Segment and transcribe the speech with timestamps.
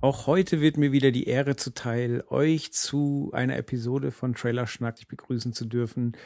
[0.00, 4.96] Auch heute wird mir wieder die Ehre zuteil, euch zu einer Episode von Trailer Schnack
[5.08, 6.16] begrüßen zu dürfen.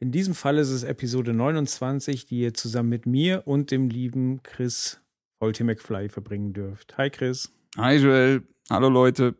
[0.00, 4.42] In diesem Fall ist es Episode 29, die ihr zusammen mit mir und dem lieben
[4.42, 5.00] Chris
[5.40, 6.98] Holty McFly verbringen dürft.
[6.98, 7.52] Hi Chris.
[7.76, 9.36] Hi Joel, hallo Leute.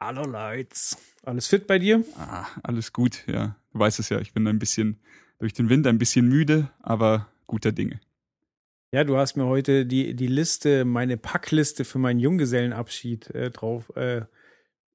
[0.00, 0.96] Hallo Leute.
[1.22, 2.04] Alles fit bei dir?
[2.16, 3.54] Ah, alles gut, ja.
[3.72, 4.98] Du weißt es ja, ich bin ein bisschen
[5.38, 8.00] durch den Wind, ein bisschen müde, aber guter Dinge.
[8.92, 13.94] Ja, du hast mir heute die, die Liste, meine Packliste für meinen Junggesellenabschied äh, drauf
[13.96, 14.22] äh,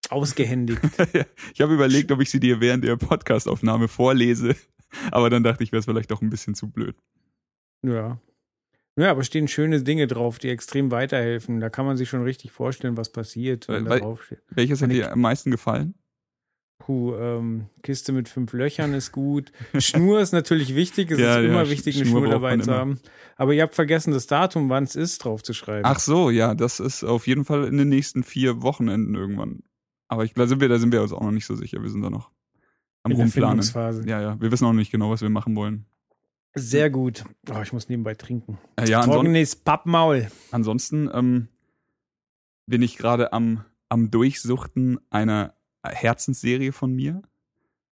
[0.10, 0.82] ausgehändigt.
[1.54, 4.56] ich habe überlegt, ob ich sie dir während der Podcastaufnahme vorlese,
[5.12, 6.96] aber dann dachte ich, wäre es vielleicht doch ein bisschen zu blöd.
[7.84, 8.20] Ja.
[8.98, 11.60] Ja, aber stehen schöne Dinge drauf, die extrem weiterhelfen.
[11.60, 14.42] Da kann man sich schon richtig vorstellen, was passiert, wenn Weil- da draufsteht.
[14.50, 15.96] Welches hat dir am meisten gefallen?
[16.86, 19.52] Puh, ähm, Kiste mit fünf Löchern ist gut.
[19.78, 21.12] Schnur ist natürlich wichtig.
[21.12, 23.00] Es Ja, ist immer wichtig, eine Schnur Schnur dabei zu haben.
[23.36, 25.86] Aber ihr habt vergessen, das Datum, wann es ist, draufzuschreiben.
[25.86, 29.62] Ach so, ja, das ist auf jeden Fall in den nächsten vier Wochenenden irgendwann.
[30.08, 31.84] Aber ich, da sind wir, da sind wir uns auch noch nicht so sicher.
[31.84, 32.32] Wir sind da noch
[33.04, 33.64] am In Rumplanen.
[34.08, 34.42] Ja, ja.
[34.42, 35.86] Wir wissen auch noch nicht genau, was wir machen wollen.
[36.56, 37.24] Sehr gut.
[37.54, 38.58] Oh, ich muss nebenbei trinken.
[38.76, 40.30] Äh, ja, Trockenes Pappmaul.
[40.50, 41.48] ansonsten ähm,
[42.66, 47.22] bin ich gerade am, am Durchsuchten einer Herzensserie von mir.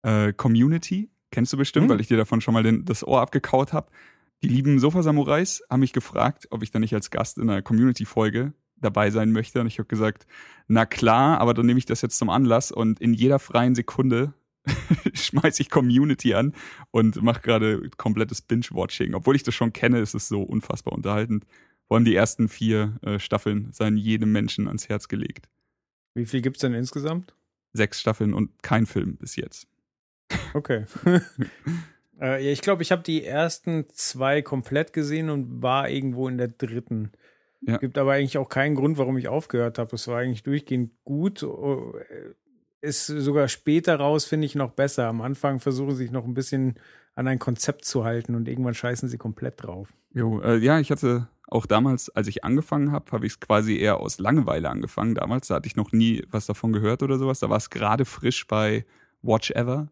[0.03, 1.09] Äh, Community.
[1.31, 1.89] Kennst du bestimmt, Hm.
[1.91, 3.89] weil ich dir davon schon mal den, das Ohr abgekaut habe.
[4.43, 8.53] Die lieben Sofa-Samurais haben mich gefragt, ob ich da nicht als Gast in einer Community-Folge
[8.75, 9.61] dabei sein möchte.
[9.61, 10.27] Und ich habe gesagt,
[10.67, 14.33] na klar, aber dann nehme ich das jetzt zum Anlass und in jeder freien Sekunde
[15.13, 16.53] schmeiß ich Community an
[16.91, 19.13] und mache gerade komplettes Binge-Watching.
[19.13, 21.45] Obwohl ich das schon kenne, ist es so unfassbar unterhaltend.
[21.87, 25.49] Vor allem die ersten vier äh, Staffeln seien jedem Menschen ans Herz gelegt.
[26.15, 27.33] Wie viel gibt's denn insgesamt?
[27.73, 29.67] Sechs Staffeln und kein Film bis jetzt.
[30.53, 30.85] Okay.
[32.21, 36.37] äh, ja, ich glaube, ich habe die ersten zwei komplett gesehen und war irgendwo in
[36.37, 37.11] der dritten.
[37.61, 37.77] Ja.
[37.77, 39.95] Gibt aber eigentlich auch keinen Grund, warum ich aufgehört habe.
[39.95, 41.43] Es war eigentlich durchgehend gut.
[42.83, 45.07] Ist sogar später raus, finde ich, noch besser.
[45.07, 46.75] Am Anfang versuchen sie sich noch ein bisschen
[47.15, 49.87] an ein Konzept zu halten und irgendwann scheißen sie komplett drauf.
[50.13, 53.77] Jo, äh, ja, ich hatte auch damals, als ich angefangen habe, habe ich es quasi
[53.77, 55.15] eher aus Langeweile angefangen.
[55.15, 57.39] Damals da hatte ich noch nie was davon gehört oder sowas.
[57.39, 58.85] Da war es gerade frisch bei
[59.21, 59.87] Watch Ever.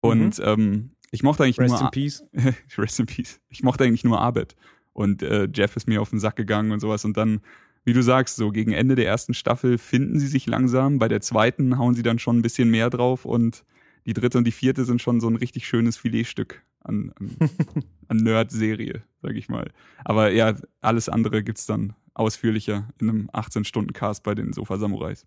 [0.00, 2.24] Und ähm, ich mochte eigentlich Rest nur in Peace.
[2.78, 3.40] Rest in Peace.
[3.48, 4.56] Ich mochte eigentlich nur Abed.
[4.92, 7.04] Und äh, Jeff ist mir auf den Sack gegangen und sowas.
[7.04, 7.40] Und dann,
[7.86, 10.98] wie du sagst, so gegen Ende der ersten Staffel finden sie sich langsam.
[10.98, 13.24] Bei der zweiten hauen sie dann schon ein bisschen mehr drauf.
[13.24, 13.64] Und
[14.06, 17.36] die dritte und die vierte sind schon so ein richtig schönes Filetstück an, an,
[18.08, 19.70] an Nerd-Serie, sag ich mal.
[20.04, 25.24] Aber ja, alles andere gibt's dann ausführlicher in einem 18-Stunden-Cast bei den Sofa-Samurais.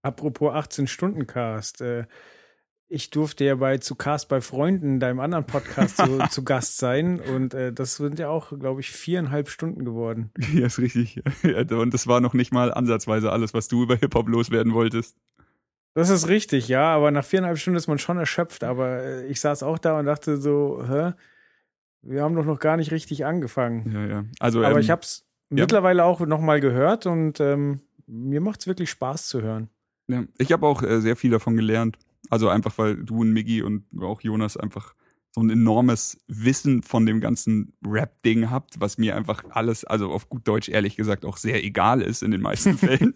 [0.00, 1.82] Apropos 18-Stunden-Cast.
[1.82, 2.06] Äh,
[2.94, 7.20] ich durfte ja bei zu Cast bei Freunden, deinem anderen Podcast, zu, zu Gast sein.
[7.20, 10.30] Und äh, das sind ja auch, glaube ich, viereinhalb Stunden geworden.
[10.54, 11.20] Ja, ist richtig.
[11.42, 15.16] Und das war noch nicht mal ansatzweise alles, was du über Hip-Hop loswerden wolltest.
[15.94, 18.62] Das ist richtig, ja, aber nach viereinhalb Stunden ist man schon erschöpft.
[18.62, 21.12] Aber äh, ich saß auch da und dachte so, hä?
[22.02, 23.90] Wir haben doch noch gar nicht richtig angefangen.
[23.90, 24.24] Ja, ja.
[24.38, 25.62] Also, Aber ähm, ich habe es ja.
[25.62, 29.70] mittlerweile auch noch mal gehört und ähm, mir macht es wirklich Spaß zu hören.
[30.06, 31.98] Ja, ich habe auch äh, sehr viel davon gelernt.
[32.30, 34.94] Also einfach, weil du und Miggi und auch Jonas einfach
[35.34, 40.28] so ein enormes Wissen von dem ganzen Rap-Ding habt, was mir einfach alles, also auf
[40.28, 43.14] gut Deutsch ehrlich gesagt, auch sehr egal ist in den meisten Fällen.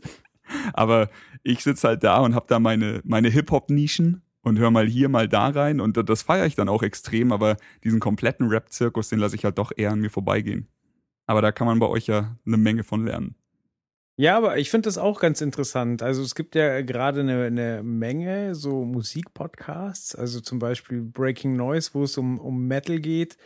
[0.72, 1.10] Aber
[1.44, 5.28] ich sitze halt da und habe da meine, meine Hip-Hop-Nischen und höre mal hier, mal
[5.28, 9.36] da rein und das feiere ich dann auch extrem, aber diesen kompletten Rap-Zirkus, den lasse
[9.36, 10.68] ich halt doch eher an mir vorbeigehen.
[11.26, 13.36] Aber da kann man bei euch ja eine Menge von lernen.
[14.20, 16.02] Ja, aber ich finde das auch ganz interessant.
[16.02, 21.90] Also es gibt ja gerade eine, eine Menge so Musikpodcasts, also zum Beispiel Breaking Noise,
[21.92, 23.36] wo es um, um Metal geht,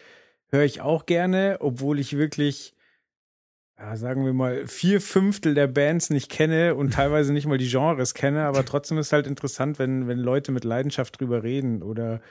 [0.51, 2.75] höre ich auch gerne, obwohl ich wirklich,
[3.79, 7.69] ja, sagen wir mal, vier Fünftel der Bands nicht kenne und teilweise nicht mal die
[7.69, 12.23] Genres kenne, aber trotzdem ist halt interessant, wenn, wenn Leute mit Leidenschaft drüber reden oder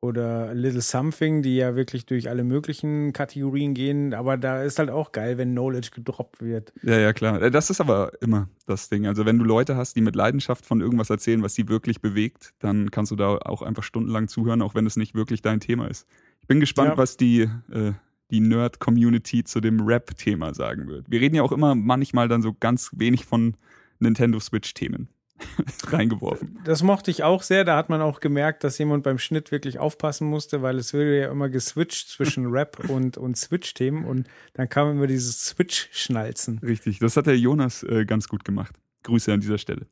[0.00, 4.90] oder Little Something, die ja wirklich durch alle möglichen Kategorien gehen, aber da ist halt
[4.90, 6.72] auch geil, wenn Knowledge gedroppt wird.
[6.82, 7.40] Ja, ja, klar.
[7.42, 9.06] Äh, Das ist aber immer das Ding.
[9.06, 12.52] Also wenn du Leute hast, die mit Leidenschaft von irgendwas erzählen, was sie wirklich bewegt,
[12.58, 15.88] dann kannst du da auch einfach stundenlang zuhören, auch wenn es nicht wirklich dein Thema
[15.88, 16.06] ist.
[16.42, 16.96] Ich bin gespannt, Ja.
[16.98, 17.40] was die,
[17.72, 17.92] äh,
[18.30, 21.10] die Nerd-Community zu dem Rap-Thema sagen wird.
[21.10, 23.56] Wir reden ja auch immer manchmal dann so ganz wenig von
[23.98, 25.08] Nintendo Switch-Themen
[25.88, 26.58] reingeworfen.
[26.64, 27.64] Das mochte ich auch sehr.
[27.64, 31.20] Da hat man auch gemerkt, dass jemand beim Schnitt wirklich aufpassen musste, weil es würde
[31.20, 36.58] ja immer geswitcht zwischen Rap und, und Switch-Themen und dann kam immer dieses Switch-Schnalzen.
[36.58, 38.74] Richtig, das hat der Jonas äh, ganz gut gemacht.
[39.02, 39.86] Grüße an dieser Stelle.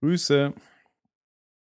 [0.00, 0.52] Grüße.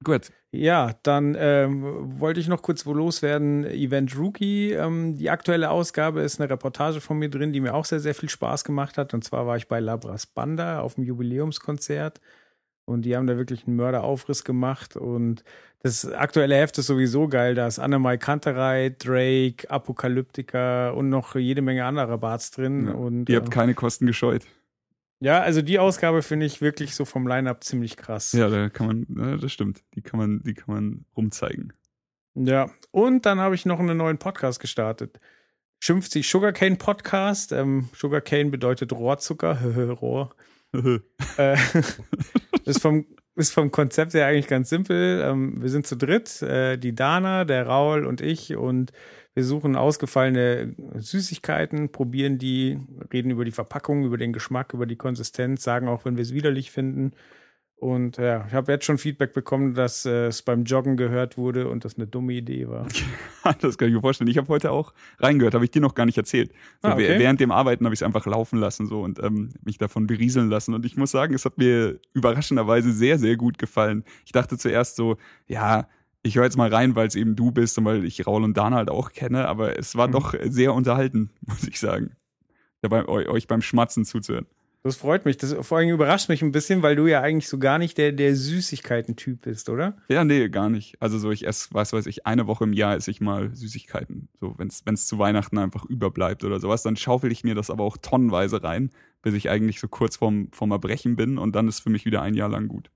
[0.03, 0.31] Gut.
[0.51, 3.65] Ja, dann ähm, wollte ich noch kurz wo loswerden.
[3.65, 4.71] Event Rookie.
[4.71, 8.15] Ähm, die aktuelle Ausgabe ist eine Reportage von mir drin, die mir auch sehr, sehr
[8.15, 9.13] viel Spaß gemacht hat.
[9.13, 12.19] Und zwar war ich bei Labras Banda auf dem Jubiläumskonzert.
[12.89, 14.95] Und die haben da wirklich einen Mörderaufriss gemacht.
[14.95, 15.43] Und
[15.83, 17.53] das aktuelle Heft ist sowieso geil.
[17.53, 22.87] Da ist Annemai Kanterei, Drake, Apokalyptika und noch jede Menge anderer Barts drin.
[22.87, 22.93] Ja.
[22.93, 24.45] Und, Ihr habt äh, keine Kosten gescheut.
[25.19, 28.31] ja, also die Ausgabe finde ich wirklich so vom Line-Up ziemlich krass.
[28.31, 29.83] Ja, da kann man, ja, das stimmt.
[29.93, 31.73] Die kann man, die kann man rumzeigen.
[32.33, 35.19] Ja, und dann habe ich noch einen neuen Podcast gestartet.
[35.79, 37.51] Schimpft sich Sugarcane Podcast.
[37.51, 39.61] Ähm, Sugarcane bedeutet Rohrzucker.
[40.01, 40.33] Rohr.
[41.37, 41.57] Äh,
[42.65, 45.21] ist, vom, ist vom Konzept her eigentlich ganz simpel.
[45.23, 48.91] Ähm, wir sind zu dritt, äh, die Dana, der Raul und ich und
[49.35, 52.79] wir suchen ausgefallene Süßigkeiten, probieren die,
[53.13, 56.33] reden über die Verpackung, über den Geschmack, über die Konsistenz, sagen auch, wenn wir es
[56.33, 57.13] widerlich finden.
[57.79, 61.69] Und ja, ich habe jetzt schon Feedback bekommen, dass äh, es beim Joggen gehört wurde
[61.69, 62.85] und das eine dumme Idee war.
[63.61, 64.29] das kann ich mir vorstellen.
[64.29, 66.51] Ich habe heute auch reingehört, habe ich dir noch gar nicht erzählt.
[66.81, 67.07] So, Ah, okay.
[67.15, 70.07] wäh- Während dem Arbeiten habe ich es einfach laufen lassen so und ähm, mich davon
[70.07, 70.73] berieseln lassen.
[70.73, 74.03] Und ich muss sagen, es hat mir überraschenderweise sehr, sehr gut gefallen.
[74.25, 75.15] Ich dachte zuerst so,
[75.47, 75.87] ja,
[76.21, 78.57] ich höre jetzt mal rein, weil es eben du bist und weil ich Raul und
[78.57, 80.11] Dana halt auch kenne, aber es war Mhm.
[80.11, 82.11] doch sehr unterhalten, muss ich sagen.
[82.81, 84.47] Dabei eu- euch beim Schmatzen zuzuhören.
[84.81, 85.35] Das freut mich.
[85.35, 88.13] Das vor allem überrascht mich ein bisschen, weil du ja eigentlich so gar nicht der,
[88.13, 89.97] der Süßigkeiten-Typ bist, oder?
[90.07, 90.95] Ja, nee, gar nicht.
[91.01, 94.29] Also so, ich esse, was weiß ich, eine Woche im Jahr esse ich mal Süßigkeiten.
[94.39, 97.83] So, wenn es zu Weihnachten einfach überbleibt oder sowas, dann schaufel ich mir das aber
[97.83, 98.89] auch tonnenweise rein,
[99.21, 102.21] bis ich eigentlich so kurz vorm, vorm Erbrechen bin und dann ist für mich wieder
[102.21, 102.89] ein Jahr lang gut.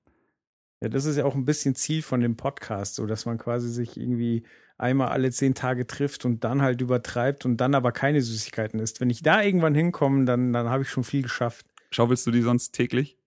[0.82, 3.70] Ja, das ist ja auch ein bisschen Ziel von dem Podcast, so dass man quasi
[3.70, 4.44] sich irgendwie
[4.78, 9.02] einmal alle zehn Tage trifft und dann halt übertreibt und dann aber keine Süßigkeiten isst.
[9.02, 11.66] Wenn ich da irgendwann hinkomme, dann, dann habe ich schon viel geschafft.
[11.94, 13.18] Schaufelst du die sonst täglich?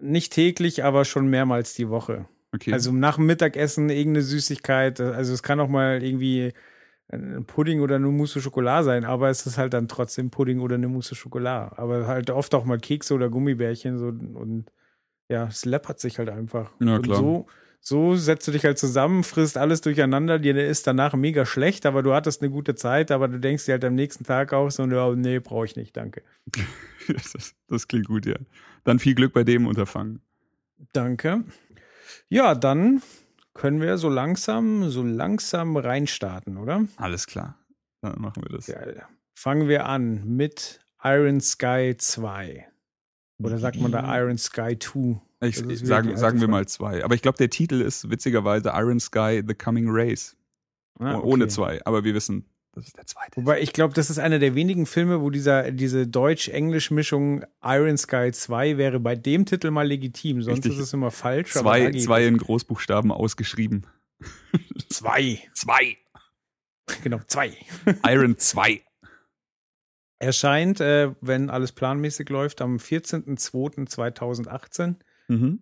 [0.00, 2.26] Nicht täglich, aber schon mehrmals die Woche.
[2.54, 2.72] Okay.
[2.72, 5.00] Also nach dem Mittagessen irgendeine Süßigkeit.
[5.00, 6.52] Also es kann auch mal irgendwie
[7.08, 10.76] ein Pudding oder eine Mousse Schokolade sein, aber es ist halt dann trotzdem Pudding oder
[10.76, 11.76] eine Mousse Schokolade.
[11.78, 14.66] Aber halt oft auch mal Kekse oder Gummibärchen so und
[15.28, 16.72] ja, es läppert sich halt einfach.
[16.80, 17.16] Ja, und klar.
[17.16, 17.46] so,
[17.84, 22.04] so setzt du dich halt zusammen, frisst alles durcheinander, dir ist danach mega schlecht, aber
[22.04, 24.86] du hattest eine gute Zeit, aber du denkst dir halt am nächsten Tag auch so,
[24.86, 26.22] ja, nee, brauche ich nicht, danke.
[27.08, 28.36] das, das klingt gut, ja.
[28.84, 30.22] Dann viel Glück bei dem Unterfangen.
[30.92, 31.42] Danke.
[32.28, 33.02] Ja, dann
[33.52, 36.86] können wir so langsam, so langsam reinstarten, oder?
[36.98, 37.58] Alles klar.
[38.00, 38.66] Dann machen wir das.
[38.66, 39.04] Geil.
[39.34, 42.64] Fangen wir an mit Iron Sky 2.
[43.38, 45.20] Oder sagt man da Iron Sky 2?
[45.42, 47.04] Ich, sagen, sagen wir mal zwei.
[47.04, 50.36] Aber ich glaube, der Titel ist witzigerweise Iron Sky The Coming Race.
[50.98, 51.26] Ah, okay.
[51.26, 51.84] Ohne zwei.
[51.84, 53.36] Aber wir wissen, das ist der zweite.
[53.36, 58.30] Wobei ich glaube, das ist einer der wenigen Filme, wo dieser, diese Deutsch-Englisch-Mischung Iron Sky
[58.32, 60.42] 2 wäre bei dem Titel mal legitim.
[60.42, 60.74] Sonst Richtig.
[60.74, 61.52] ist es immer falsch.
[61.52, 63.86] Zwei, zwei in Großbuchstaben ausgeschrieben.
[64.88, 65.42] Zwei.
[65.52, 65.98] Zwei.
[67.02, 67.56] Genau, zwei.
[68.06, 68.82] Iron 2.
[70.18, 74.96] Erscheint, äh, wenn alles planmäßig läuft, am 14.02.2018.
[75.28, 75.60] Mhm.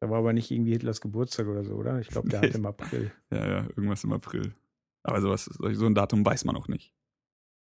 [0.00, 2.00] Da war aber nicht irgendwie Hitlers Geburtstag oder so, oder?
[2.00, 2.48] Ich glaube, der Nee.
[2.48, 3.12] hat im April.
[3.30, 4.54] Ja, ja, irgendwas im April.
[5.04, 6.92] Aber sowas, so ein Datum weiß man auch nicht.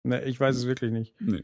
[0.03, 1.13] Ne, ich weiß es wirklich nicht.
[1.19, 1.43] Nee.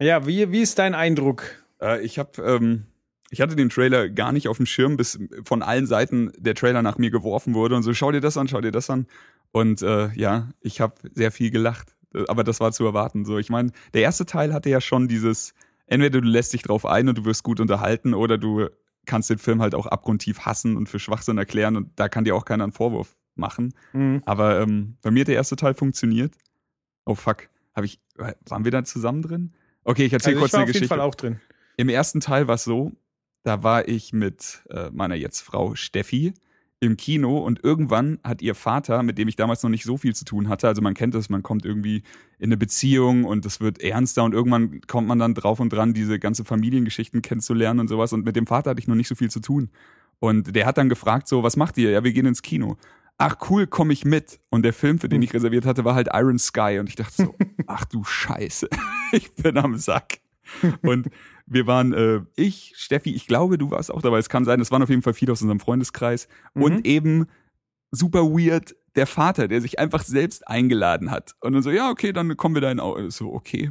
[0.00, 1.42] Ja, wie, wie ist dein Eindruck?
[1.80, 2.86] Äh, ich habe, ähm,
[3.30, 6.82] ich hatte den Trailer gar nicht auf dem Schirm, bis von allen Seiten der Trailer
[6.82, 9.06] nach mir geworfen wurde und so, schau dir das an, schau dir das an.
[9.52, 11.96] Und äh, ja, ich habe sehr viel gelacht.
[12.14, 13.24] Äh, Aber das war zu erwarten.
[13.24, 15.54] So, ich meine, der erste Teil hatte ja schon dieses,
[15.90, 18.68] entweder du lässt dich drauf ein und du wirst gut unterhalten, oder du
[19.06, 22.34] kannst den Film halt auch abgrundtief hassen und für Schwachsinn erklären und da kann dir
[22.34, 23.74] auch keiner einen Vorwurf machen.
[23.92, 24.22] Mhm.
[24.24, 26.34] Aber ähm, bei mir hat der erste Teil funktioniert.
[27.04, 28.00] Oh fuck, habe ich,
[28.46, 29.52] waren wir da zusammen drin?
[29.84, 30.88] Okay, ich erzähle Also kurz ich war eine auf jeden Geschichte.
[30.88, 31.40] Fall auch drin.
[31.76, 32.92] Im ersten Teil war es so,
[33.42, 36.34] da war ich mit äh, meiner jetzt Frau Steffi
[36.80, 40.14] im Kino und irgendwann hat ihr Vater, mit dem ich damals noch nicht so viel
[40.14, 42.02] zu tun hatte, also man kennt das, man kommt irgendwie
[42.38, 45.92] in eine Beziehung und es wird ernster und irgendwann kommt man dann drauf und dran,
[45.92, 49.14] diese ganze Familiengeschichten kennenzulernen und sowas und mit dem Vater hatte ich noch nicht so
[49.14, 49.70] viel zu tun.
[50.20, 51.90] Und der hat dann gefragt so, was macht ihr?
[51.90, 52.76] Ja, wir gehen ins Kino.
[53.16, 54.38] Ach cool, komm ich mit.
[54.50, 56.78] Und der Film, für den ich reserviert hatte, war halt Iron Sky.
[56.78, 57.34] Und ich dachte so,
[57.66, 58.68] ach du Scheiße,
[59.12, 60.20] ich bin am Sack.
[60.82, 61.08] Und
[61.50, 64.18] wir waren, äh, ich, Steffi, ich glaube, du warst auch dabei.
[64.18, 66.28] Es kann sein, es waren auf jeden Fall viele aus unserem Freundeskreis.
[66.54, 66.62] Mhm.
[66.62, 67.26] Und eben
[67.90, 71.34] super weird der Vater, der sich einfach selbst eingeladen hat.
[71.40, 73.70] Und dann so, ja, okay, dann kommen wir da in Au- so, okay.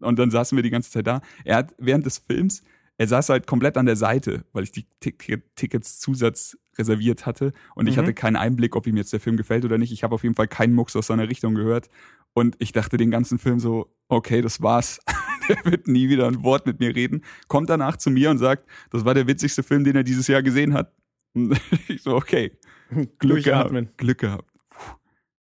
[0.00, 1.20] Und dann saßen wir die ganze Zeit da.
[1.44, 2.62] Er hat während des Films
[2.98, 7.88] er saß halt komplett an der Seite, weil ich die Tickets Zusatz reserviert hatte und
[7.88, 8.00] ich Mhm.
[8.00, 9.92] hatte keinen Einblick, ob ihm jetzt der Film gefällt oder nicht.
[9.92, 11.90] Ich habe auf jeden Fall keinen Mucks aus seiner Richtung gehört
[12.32, 14.98] und ich dachte den ganzen Film so, okay, das war's.
[15.48, 17.22] der wird nie wieder ein Wort mit mir reden.
[17.48, 20.42] Kommt danach zu mir und sagt, das war der witzigste Film, den er dieses Jahr
[20.42, 20.92] gesehen hat.
[21.34, 22.52] Und ich so, okay,
[23.18, 23.72] Glück gehabt.
[23.96, 24.50] Glück gehabt.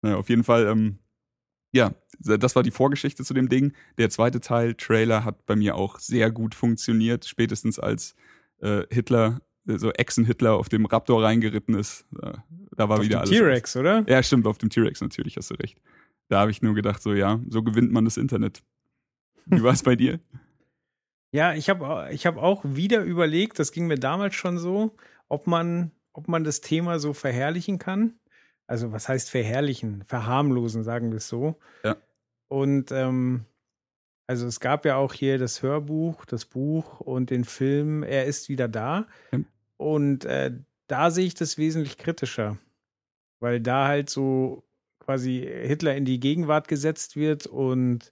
[0.03, 0.99] Naja, auf jeden Fall, ähm,
[1.73, 3.73] ja, das war die Vorgeschichte zu dem Ding.
[3.99, 8.15] Der zweite Teil, Trailer, hat bei mir auch sehr gut funktioniert, spätestens als
[8.61, 12.07] äh, Hitler, äh, so Echsen-Hitler auf dem Raptor reingeritten ist.
[12.11, 12.45] Da,
[12.77, 13.31] da war Auf wieder dem alles.
[13.31, 14.05] T-Rex, oder?
[14.09, 15.81] Ja, stimmt, auf dem T-Rex natürlich, hast du recht.
[16.29, 18.63] Da habe ich nur gedacht, so ja, so gewinnt man das Internet.
[19.51, 20.21] Wie war es bei dir?
[21.33, 24.97] Ja, ich habe ich hab auch wieder überlegt, das ging mir damals schon so,
[25.29, 28.15] ob man, ob man das Thema so verherrlichen kann.
[28.67, 30.05] Also was heißt verherrlichen?
[30.05, 31.59] Verharmlosen, sagen wir es so.
[31.85, 31.97] Ja.
[32.49, 33.45] Und ähm,
[34.27, 38.49] also es gab ja auch hier das Hörbuch, das Buch und den Film Er ist
[38.49, 39.07] wieder da.
[39.33, 39.41] Ja.
[39.79, 40.53] Und äh,
[40.87, 42.59] da sehe ich das wesentlich kritischer,
[43.41, 44.65] weil da halt so
[44.99, 48.11] quasi Hitler in die Gegenwart gesetzt wird und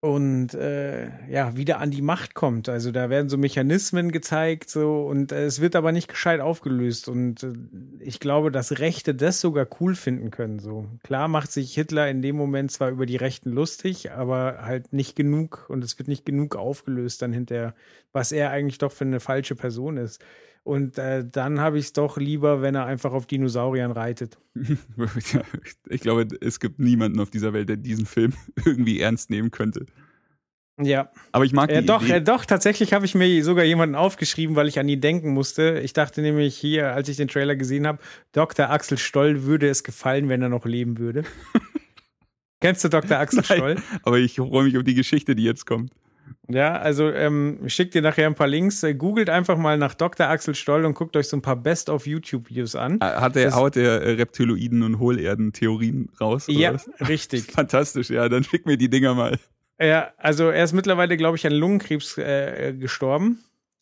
[0.00, 2.70] und äh, ja, wieder an die Macht kommt.
[2.70, 7.06] Also da werden so Mechanismen gezeigt, so und äh, es wird aber nicht gescheit aufgelöst.
[7.08, 7.52] Und äh,
[8.00, 10.58] ich glaube, dass Rechte das sogar cool finden können.
[10.58, 14.94] So klar macht sich Hitler in dem Moment zwar über die Rechten lustig, aber halt
[14.94, 17.74] nicht genug und es wird nicht genug aufgelöst dann hinterher,
[18.12, 20.24] was er eigentlich doch für eine falsche Person ist.
[20.62, 24.38] Und äh, dann habe ich es doch lieber, wenn er einfach auf Dinosauriern reitet.
[25.88, 29.86] ich glaube, es gibt niemanden auf dieser Welt, der diesen Film irgendwie ernst nehmen könnte.
[30.82, 31.10] Ja.
[31.32, 32.12] Aber ich mag Äh, die doch, Idee.
[32.14, 35.80] äh, doch, tatsächlich habe ich mir sogar jemanden aufgeschrieben, weil ich an ihn denken musste.
[35.82, 37.98] Ich dachte nämlich hier, als ich den Trailer gesehen habe,
[38.32, 38.70] Dr.
[38.70, 41.24] Axel Stoll würde es gefallen, wenn er noch leben würde.
[42.60, 43.18] Kennst du Dr.
[43.18, 43.56] Axel Nein.
[43.58, 43.76] Stoll?
[44.02, 45.92] Aber ich freue mich auf die Geschichte, die jetzt kommt.
[46.48, 48.82] Ja, also ähm, ich schick dir nachher ein paar Links.
[48.82, 50.26] Äh, googelt einfach mal nach Dr.
[50.28, 52.98] Axel Stoll und guckt euch so ein paar Best-of-YouTube-Videos an.
[53.00, 56.46] Hat er, Das- haut er äh, Reptiloiden und Hohlerden-Theorien raus?
[56.48, 56.88] Ja, was?
[57.08, 57.44] richtig.
[57.52, 59.38] Fantastisch, ja, dann schick mir die Dinger mal.
[59.80, 63.38] Ja, also er ist mittlerweile, glaube ich, an Lungenkrebs äh, gestorben.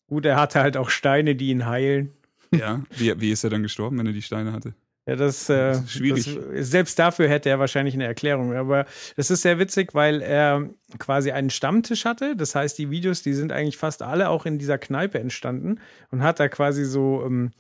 [0.07, 2.13] Gut, er hatte halt auch Steine, die ihn heilen.
[2.55, 2.83] Ja.
[2.97, 4.75] Wie, wie ist er dann gestorben, wenn er die Steine hatte?
[5.09, 6.39] Ja, das, äh, Das ist schwierig.
[6.53, 8.53] Das, selbst dafür hätte er wahrscheinlich eine Erklärung.
[8.53, 8.85] Aber
[9.17, 12.37] das ist sehr witzig, weil er quasi einen Stammtisch hatte.
[12.37, 16.23] Das heißt, die Videos, die sind eigentlich fast alle auch in dieser Kneipe entstanden und
[16.23, 17.53] hat da quasi so ähm,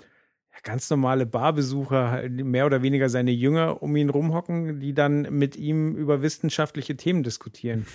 [0.53, 5.23] ja, ganz normale Barbesucher, halt mehr oder weniger seine Jünger um ihn rumhocken, die dann
[5.31, 7.87] mit ihm über wissenschaftliche Themen diskutieren.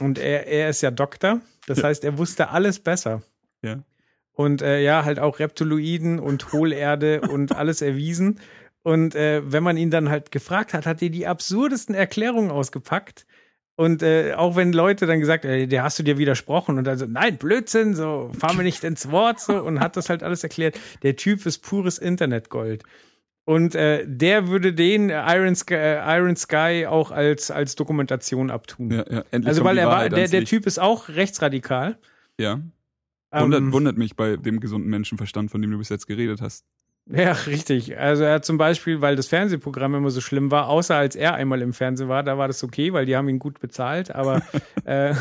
[0.00, 1.40] Und er, er ist ja Doktor.
[1.66, 3.22] Das heißt, er wusste alles besser.
[3.62, 3.82] Ja.
[4.32, 8.38] Und äh, ja, halt auch Reptiloiden und Hohlerde und alles erwiesen.
[8.82, 13.26] Und äh, wenn man ihn dann halt gefragt hat, hat er die absurdesten Erklärungen ausgepackt.
[13.76, 16.98] Und äh, auch wenn Leute dann gesagt, äh, der hast du dir widersprochen und dann
[16.98, 20.42] so, nein, Blödsinn, so, fahr mir nicht ins Wort, so, und hat das halt alles
[20.42, 20.80] erklärt.
[21.02, 22.82] Der Typ ist pures Internetgold.
[23.44, 28.90] Und äh, der würde den Iron Sky, äh, Iron Sky auch als, als Dokumentation abtun.
[28.90, 29.24] Ja, ja.
[29.30, 30.44] Endlich also, weil er war, der, der.
[30.44, 31.98] Typ ist auch rechtsradikal.
[32.38, 32.60] Ja.
[33.30, 36.66] Wundert, Ähm, wundert mich bei dem gesunden Menschenverstand, von dem du bis jetzt geredet hast.
[37.10, 37.98] Ja, richtig.
[37.98, 41.34] Also er hat zum Beispiel, weil das Fernsehprogramm immer so schlimm war, außer als er
[41.34, 44.42] einmal im Fernsehen war, da war das okay, weil die haben ihn gut bezahlt, aber
[44.84, 45.14] äh,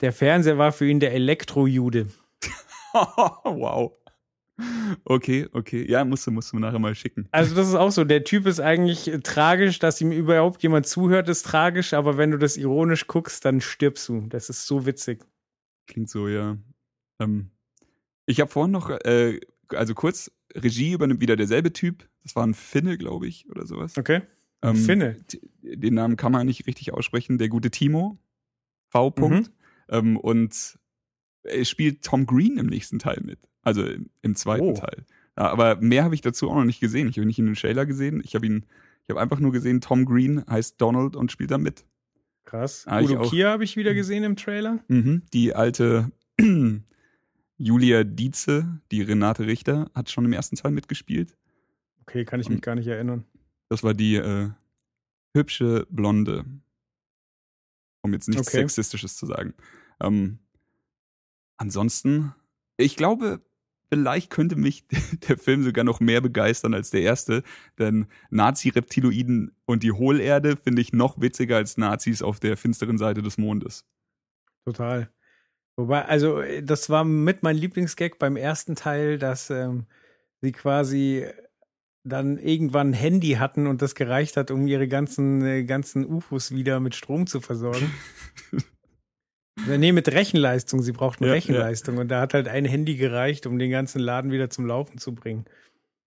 [0.00, 2.06] der Fernseher war für ihn der Elektrojude.
[2.92, 3.92] wow.
[5.04, 5.90] Okay, okay.
[5.90, 7.26] Ja, musst du, musst du nachher mal schicken.
[7.32, 10.86] Also das ist auch so, der Typ ist eigentlich äh, tragisch, dass ihm überhaupt jemand
[10.86, 14.26] zuhört, ist tragisch, aber wenn du das ironisch guckst, dann stirbst du.
[14.28, 15.24] Das ist so witzig.
[15.86, 16.58] Klingt so, ja.
[17.18, 17.50] Ähm,
[18.26, 19.40] ich habe vorhin noch, äh,
[19.74, 22.08] also kurz, Regie übernimmt wieder derselbe Typ.
[22.22, 23.96] Das war ein Finne, glaube ich, oder sowas.
[23.96, 24.22] Okay?
[24.62, 25.16] Ähm, Finne.
[25.62, 27.38] Den Namen kann man nicht richtig aussprechen.
[27.38, 28.18] Der gute Timo.
[28.90, 29.10] V.
[29.10, 29.48] Punkt.
[29.48, 29.52] Mhm.
[29.88, 30.78] Ähm, und
[31.42, 33.38] er spielt Tom Green im nächsten Teil mit.
[33.62, 34.74] Also im, im zweiten Oh.
[34.74, 35.04] Teil.
[35.36, 37.08] Ja, aber mehr habe ich dazu auch noch nicht gesehen.
[37.08, 38.20] Ich habe ihn nicht in den Trailer gesehen.
[38.24, 38.66] Ich habe ihn,
[39.04, 41.84] ich habe einfach nur gesehen, Tom Green heißt Donald und spielt da mit.
[42.44, 42.84] Krass.
[42.86, 43.22] Ah, Udo.
[43.22, 44.80] Kier habe ich wieder gesehen im Trailer.
[44.88, 45.22] Mhm.
[45.32, 46.12] Die alte
[47.62, 51.36] Julia Dietze, die Renate Richter, hat schon im ersten Teil mitgespielt.
[52.00, 53.24] Okay, kann ich mich gar nicht erinnern.
[53.68, 54.50] Das war die äh,
[55.32, 56.44] hübsche Blonde.
[58.02, 58.58] Um jetzt nichts Okay.
[58.58, 59.54] Sexistisches zu sagen.
[60.00, 60.40] Ähm,
[61.56, 62.34] ansonsten,
[62.78, 63.40] ich glaube,
[63.88, 64.84] vielleicht könnte mich
[65.28, 67.44] der Film sogar noch mehr begeistern als der erste,
[67.78, 73.22] denn Nazi-Reptiloiden und die Hohlerde finde ich noch witziger als Nazis auf der finsteren Seite
[73.22, 73.84] des Mondes.
[74.64, 75.12] Total.
[75.76, 79.86] Wobei, also, äh, das war mit mein Lieblingsgag beim ersten Teil, dass ähm,
[80.40, 81.26] sie quasi
[82.04, 86.50] dann irgendwann ein Handy hatten und das gereicht hat, um ihre ganzen, äh, ganzen UFOs
[86.50, 87.90] wieder mit Strom zu versorgen.
[89.66, 90.82] Nee, mit Rechenleistung.
[90.82, 91.98] Sie brauchten Ja, Rechenleistung.
[91.98, 95.14] Und da hat halt ein Handy gereicht, um den ganzen Laden wieder zum Laufen zu
[95.14, 95.44] bringen.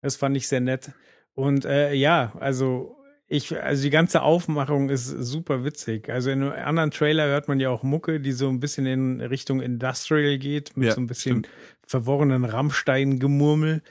[0.03, 0.93] Das fand ich sehr nett.
[1.35, 3.02] Und äh, ja, also
[3.33, 6.09] ich, also die ganze Aufmachung ist super witzig.
[6.11, 9.21] Also in einem anderen Trailer hört man ja auch Mucke, die so ein bisschen in
[9.21, 11.49] Richtung Industrial geht, mit Ja, so ein bisschen stimmt.
[11.87, 13.83] verworrenen Rammstein-Gemurmel.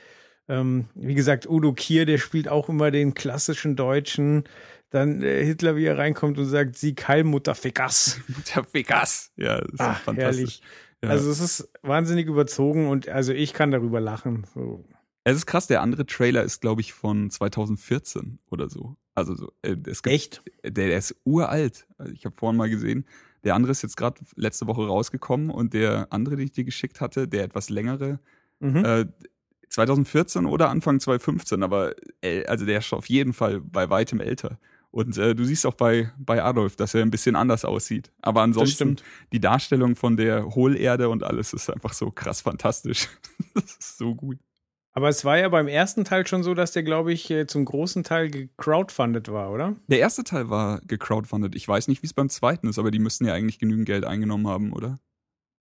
[0.48, 4.44] Ähm, wie gesagt, Udo Kier, der spielt auch immer den klassischen Deutschen.
[4.90, 8.20] Dann äh, Hitler, wie er reinkommt und sagt, sie Keilmutter Fickers.
[8.56, 9.32] Der Vegas.
[9.38, 10.36] Ja, das ist Ach, fantastisch.
[10.38, 10.62] herrlich.
[11.04, 11.10] Ja.
[11.10, 14.46] Also es ist wahnsinnig überzogen und also ich kann darüber lachen.
[14.54, 14.86] So.
[15.24, 18.98] es ist krass, der andere Trailer ist, glaube ich, von 2014 oder so.
[19.16, 20.44] Also so, äh, es gibt, Echt?
[20.64, 21.86] Der, der ist uralt.
[21.98, 23.06] Also ich habe vorhin mal gesehen.
[23.44, 27.02] Der andere ist jetzt gerade letzte Woche rausgekommen und der andere, den ich dir geschickt
[27.02, 28.20] hatte, der etwas längere,
[28.60, 28.86] Mhm.
[28.86, 29.06] äh,
[29.70, 34.20] 2014 oder Anfang 2015, aber äh, also der ist schon auf jeden Fall bei weitem
[34.20, 34.60] älter.
[34.92, 38.12] Und äh, du siehst auch bei, bei Adolf, dass er ein bisschen anders aussieht.
[38.22, 39.04] Aber ansonsten, stimmt.
[39.32, 43.08] die Darstellung von der Hohlerde und alles ist einfach so krass fantastisch.
[43.56, 44.38] das ist so gut.
[44.94, 47.64] Aber es war ja beim ersten Teil schon so, dass der, glaube ich, äh, zum
[47.64, 49.76] großen Teil gecrowdfundet war, oder?
[49.88, 51.56] Der erste Teil war gecrowdfundet.
[51.56, 54.04] Ich weiß nicht, wie es beim zweiten ist, aber die müssten ja eigentlich genügend Geld
[54.04, 55.00] eingenommen haben, oder?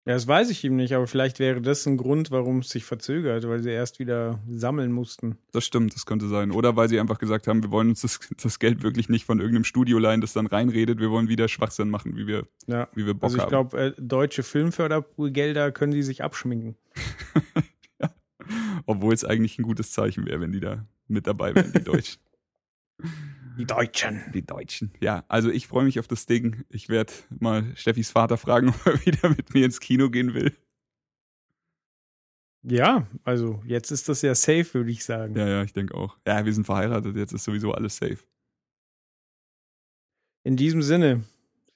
[0.06, 2.86] Ja, das weiß ich ihm nicht, aber vielleicht wäre das ein Grund, warum es sich
[2.86, 5.36] verzögert, weil sie erst wieder sammeln mussten.
[5.52, 6.50] Das stimmt, das könnte sein.
[6.50, 9.38] Oder weil sie einfach gesagt haben, wir wollen uns das, das Geld wirklich nicht von
[9.40, 10.98] irgendeinem Studio leihen, das dann reinredet.
[11.00, 12.88] Wir wollen wieder Schwachsinn machen, wie wir, Ja.
[12.94, 13.50] wie wir Bock Also ich haben.
[13.50, 16.76] glaube, äh, deutsche Filmfördergelder können sie sich abschminken.
[18.86, 22.20] Obwohl es eigentlich ein gutes Zeichen wäre, wenn die da mit dabei wären, die Deutschen.
[23.58, 24.22] Die Deutschen.
[24.32, 24.92] die Deutschen.
[25.00, 26.64] Ja, also ich freue mich auf das Ding.
[26.68, 30.56] Ich werde mal Steffis Vater fragen, ob er wieder mit mir ins Kino gehen will.
[32.62, 35.36] Ja, also jetzt ist das ja safe, würde ich sagen.
[35.36, 36.18] Ja, ja, ich denke auch.
[36.26, 38.18] Ja, wir sind verheiratet, jetzt ist sowieso alles safe.
[40.44, 41.24] In diesem Sinne,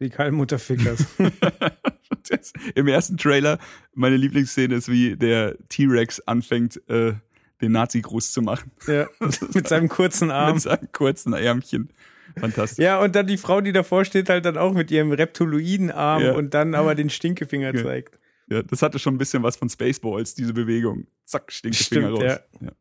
[0.01, 1.07] die Kalmutterfickers.
[2.29, 3.59] Das- Im ersten Trailer,
[3.95, 7.15] meine Lieblingsszene ist, wie der T-Rex anfängt, äh,
[7.61, 8.71] den Nazi-Gruß zu machen.
[8.87, 9.07] ja,
[9.55, 10.55] mit seinem kurzen Arm.
[10.55, 11.93] Mit seinem kurzen Ärmchen.
[12.39, 12.83] Fantastisch.
[12.83, 16.33] Ja, und dann die Frau, die davor steht, halt dann auch mit ihrem Reptiloidenarm Ja.
[16.35, 17.83] und dann aber den Stinkefinger Ja.
[17.83, 18.19] zeigt.
[18.49, 21.07] Ja, das hatte schon ein bisschen was von Spaceballs, diese Bewegung.
[21.25, 22.41] Zack, stinkt der Finger Stimmt, raus.
[22.61, 22.67] ja.
[22.67, 22.73] Ja.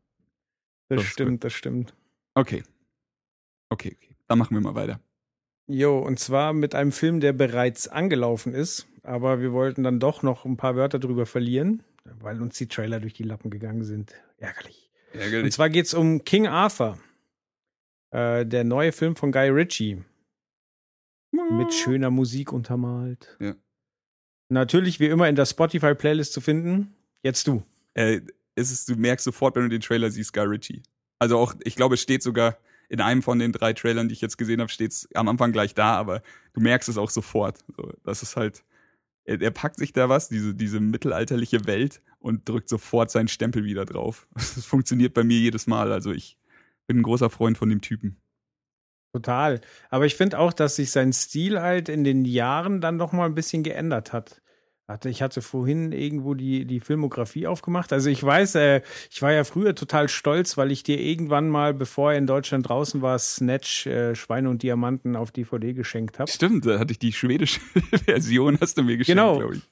[0.88, 1.94] Das, Das stimmt, das stimmt.
[2.34, 2.62] Okay.
[3.68, 4.16] Okay, okay.
[4.26, 5.00] Dann machen wir mal weiter.
[5.66, 10.22] Jo, und zwar mit einem Film, der bereits angelaufen ist, aber wir wollten dann doch
[10.22, 14.14] noch ein paar Wörter drüber verlieren, weil uns die Trailer durch die Lappen gegangen sind.
[14.38, 14.90] Ärgerlich.
[15.14, 15.52] Und Ärgerlich.
[15.52, 16.98] zwar geht's um King Arthur.
[18.10, 20.02] Äh, der neue Film von Guy Ritchie.
[21.50, 23.38] Mit schöner Musik untermalt.
[23.40, 23.54] Ja.
[24.50, 26.94] Natürlich wie immer in der Spotify-Playlist zu finden.
[27.22, 27.62] Jetzt du.
[27.94, 28.20] äh,
[28.54, 30.82] ist es, du merkst sofort, wenn du den Trailer siehst, Guy Ritchie.
[31.18, 34.20] Also auch, ich glaube, es steht sogar in einem von den drei Trailern, die ich
[34.20, 37.58] jetzt gesehen habe, steht es am Anfang gleich da, aber du merkst es auch sofort.
[37.76, 38.64] So, das ist halt,
[39.24, 43.64] er, er packt sich da was, diese, diese mittelalterliche Welt und drückt sofort seinen Stempel
[43.64, 44.28] wieder drauf.
[44.34, 45.92] Das funktioniert bei mir jedes Mal.
[45.92, 46.38] Also ich
[46.86, 48.16] bin ein großer Freund von dem Typen.
[49.14, 49.60] Total.
[49.90, 53.26] Aber ich finde auch, dass sich sein Stil halt in den Jahren dann noch mal
[53.26, 54.41] ein bisschen geändert hat.
[54.88, 57.92] Warte, ich hatte vorhin irgendwo die, die Filmografie aufgemacht.
[57.92, 61.72] Also ich weiß, äh, ich war ja früher total stolz, weil ich dir irgendwann mal,
[61.72, 66.30] bevor er in Deutschland draußen war, Snatch, äh, Schweine und Diamanten auf DVD geschenkt habe.
[66.30, 67.60] Stimmt, da hatte ich die schwedische
[68.04, 69.38] Version, hast du mir geschenkt, Genau.
[69.38, 69.62] glaube ich.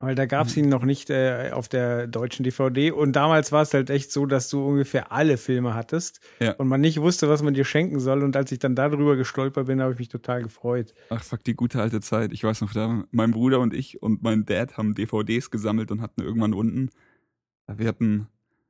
[0.00, 2.92] Weil da gab es ihn noch nicht äh, auf der deutschen DVD.
[2.92, 6.52] Und damals war es halt echt so, dass du ungefähr alle Filme hattest Ja.
[6.52, 8.22] und man nicht wusste, was man dir schenken soll.
[8.22, 10.94] Und als ich dann darüber gestolpert bin, habe ich mich total gefreut.
[11.10, 12.32] Ach, fuck, die gute alte Zeit.
[12.32, 16.00] Ich weiß noch, da, mein Bruder und ich und mein Dad haben DVDs gesammelt und
[16.00, 16.90] hatten irgendwann unten,
[17.66, 18.28] wir hatten,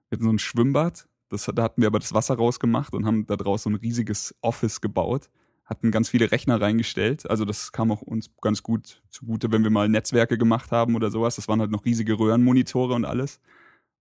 [0.09, 3.27] wir hatten so ein Schwimmbad, das, da hatten wir aber das Wasser rausgemacht und haben
[3.27, 5.29] da draus so ein riesiges Office gebaut,
[5.69, 7.29] hatten ganz viele Rechner reingestellt.
[7.29, 11.11] Also das kam auch uns ganz gut zugute, wenn wir mal Netzwerke gemacht haben oder
[11.11, 11.37] sowas.
[11.37, 13.39] Das waren halt noch riesige Röhrenmonitore und alles.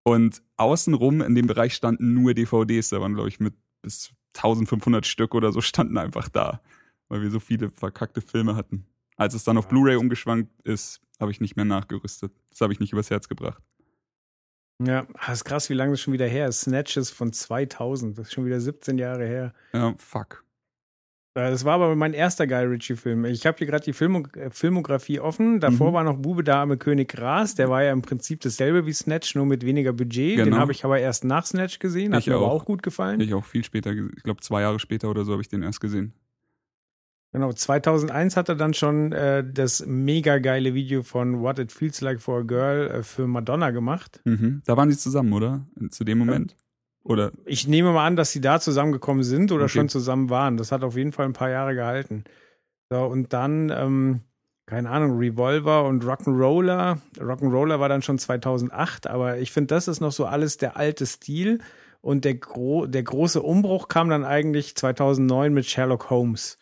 [0.04, 2.90] Und außenrum in dem Bereich standen nur DVDs.
[2.90, 6.62] Da waren, glaube ich, mit bis 1500 Stück oder so standen einfach da,
[7.10, 8.86] weil wir so viele verkackte Filme hatten.
[9.18, 12.32] Als es dann auf Blu-ray umgeschwankt ist, habe ich nicht mehr nachgerüstet.
[12.52, 13.62] Das habe ich nicht übers Herz gebracht.
[14.82, 16.62] Ja, ah, ist krass, wie lange das schon wieder her ist.
[16.62, 19.54] Snatches von 2000, das ist schon wieder 17 Jahre her.
[19.74, 20.46] Ja, fuck.
[21.38, 23.26] Äh, Das war aber mein erster Guy Ritchie-Film.
[23.26, 25.60] Ich habe hier gerade die Filmo äh, Filmografie offen.
[25.60, 25.94] Davor Mhm.
[25.94, 27.56] war noch Bube, Dame, König, Gras.
[27.56, 30.38] Der war ja im Prinzip dasselbe wie Snatch, nur mit weniger Budget.
[30.40, 30.58] Den Genau.
[30.58, 32.14] habe ich aber erst nach Snatch gesehen.
[32.14, 32.62] Hat Ich mir aber auch.
[32.62, 33.20] auch gut gefallen.
[33.22, 35.80] Ich auch viel später, ich glaube zwei Jahre später oder so habe ich den erst
[35.80, 36.14] gesehen.
[37.34, 42.00] Genau, 2001 hat er dann schon äh, das mega geile Video von What It Feels
[42.02, 44.22] Like for a Girl äh, für Madonna gemacht.
[44.24, 44.62] Mhm.
[44.66, 45.68] Da waren die zusammen, oder?
[45.92, 46.56] Zu dem Moment?
[47.08, 47.32] Oder?
[47.46, 49.74] Ich nehme mal an, dass sie da zusammengekommen sind oder Okay.
[49.74, 50.58] schon zusammen waren.
[50.58, 52.26] Das hat auf jeden Fall ein paar Jahre gehalten.
[52.90, 54.22] So, und dann ähm,
[54.66, 56.98] keine Ahnung, Revolver und Rock'n'Roller.
[57.20, 61.06] Rock'n'Roller war dann schon 2008, aber ich finde, das ist noch so alles der alte
[61.06, 61.60] Stil.
[62.02, 66.58] Und der, gro der große Umbruch kam dann eigentlich 2009 mit Sherlock Holmes.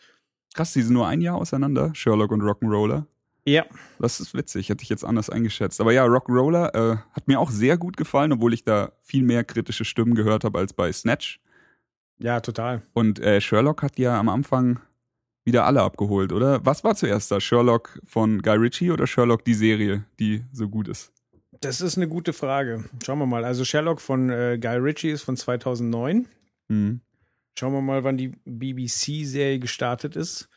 [0.54, 3.04] Krass, die sind nur ein Jahr auseinander, Sherlock und Rock'n'Roller.
[3.46, 3.64] Ja.
[4.00, 5.80] Das ist witzig, hätte ich jetzt anders eingeschätzt.
[5.80, 9.44] Aber ja, Rock'n'Roller äh, hat mir auch sehr gut gefallen, obwohl ich da viel mehr
[9.44, 11.40] kritische Stimmen gehört habe als bei Snatch.
[12.18, 12.82] Ja, total.
[12.92, 14.80] Und äh, Sherlock hat ja am Anfang
[15.44, 16.64] wieder alle abgeholt, oder?
[16.66, 17.40] Was war zuerst da?
[17.40, 21.12] Sherlock von Guy Ritchie oder Sherlock die Serie, die so gut ist?
[21.60, 22.84] Das ist eine gute Frage.
[23.04, 23.44] Schauen wir mal.
[23.44, 26.26] Also Sherlock von äh, Guy Ritchie ist von 2009.
[26.68, 27.00] Mhm.
[27.58, 30.48] Schauen wir mal, wann die BBC-Serie gestartet ist.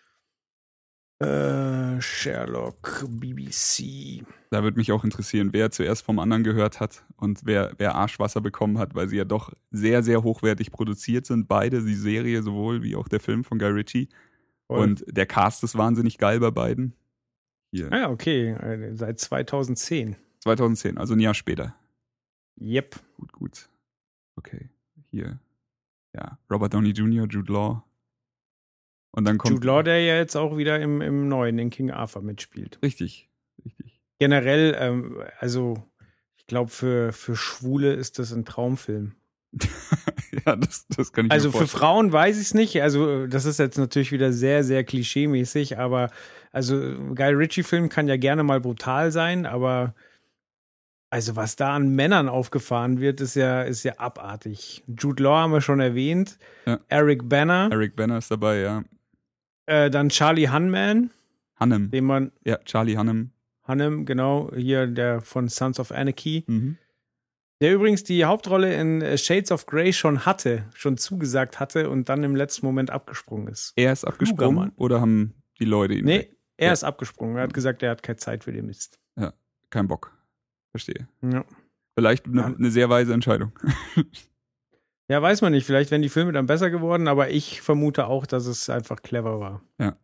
[1.20, 4.24] Äh, Sherlock, BBC.
[4.52, 8.40] Da würde mich auch interessieren, wer zuerst vom anderen gehört hat und wer, wer Arschwasser
[8.40, 11.48] bekommen hat, weil sie ja doch sehr, sehr hochwertig produziert sind.
[11.50, 14.08] Beide, die Serie sowohl wie auch der Film von Guy Ritchie.
[14.68, 14.80] Voll.
[14.80, 16.94] Und der Cast ist wahnsinnig geil bei beiden.
[17.72, 18.52] Hier, Ah ja, okay.
[18.52, 20.16] Äh, Seit 2010.
[20.40, 21.76] 2010, also ein Jahr später.
[22.62, 22.96] Yep.
[23.18, 23.70] Gut, gut.
[24.38, 24.70] Okay,
[25.12, 25.40] hier.
[26.16, 27.84] Ja, Robert Downey Jr., Jude Law.
[29.12, 29.54] Und dann kommt.
[29.54, 32.80] Jude Law, der ja jetzt auch wieder im, im neuen, in King Arthur mitspielt.
[32.84, 33.30] Richtig,
[33.66, 34.00] richtig.
[34.20, 35.84] Generell, ähm, also
[36.38, 39.14] ich glaube, für, für Schwule ist das ein Traumfilm.
[40.46, 41.68] ja, das, das kann ich Also für.
[41.68, 42.82] Frauen weiß ich es nicht.
[42.82, 46.12] Also das ist jetzt natürlich wieder sehr, sehr klischee-mäßig, aber
[46.52, 46.76] also
[47.16, 49.96] Guy Ritchie-Film kann ja gerne mal brutal sein, aber
[51.10, 54.84] also was da an Männern aufgefahren wird, ist ja, ist ja abartig.
[54.88, 56.38] Jude Law haben wir schon erwähnt.
[56.68, 56.80] Ja.
[56.88, 58.84] Eric Banner, Eric Banner ist dabei, ja.
[59.70, 61.12] Äh, dann Charlie Hunman,
[61.56, 61.92] Hannem.
[61.92, 63.32] den man, Ja, Charlie Hannem.
[63.64, 66.78] Hannem, genau, hier der von Sons of Anarchy, Mhm.
[67.62, 72.10] der übrigens die Hauptrolle in äh, Shades of Grey schon hatte, schon zugesagt hatte und
[72.10, 73.74] dann im letzten Moment abgesprungen ist.
[73.76, 76.06] Er ist abgesprungen oder haben die Leute ihn?
[76.06, 76.74] Nee, er Ja.
[76.74, 77.38] ist abgesprungen.
[77.38, 79.00] Er hat gesagt, er hat keine Zeit für den Mist.
[79.70, 80.18] Kein Bock.
[80.72, 81.08] Verstehe.
[81.22, 81.46] Ja.
[81.96, 83.52] Vielleicht eine, eine sehr weise Entscheidung.
[85.10, 85.66] ja, weiß man nicht.
[85.66, 89.40] Vielleicht wären die Filme dann besser geworden, aber ich vermute auch, dass es einfach clever
[89.40, 89.62] war.
[89.80, 89.98] Ja.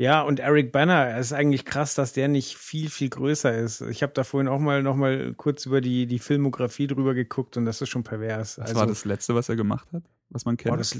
[0.00, 3.80] Ja, und Eric Banner, es ist eigentlich krass, dass der nicht viel, viel größer ist.
[3.80, 7.56] Ich habe da vorhin auch mal noch mal kurz über die, die Filmografie drüber geguckt
[7.56, 8.58] und das ist schon pervers.
[8.58, 10.04] Was war das Letzte, was er gemacht hat?
[10.30, 10.70] Was man kennt?
[10.70, 10.96] boah, das,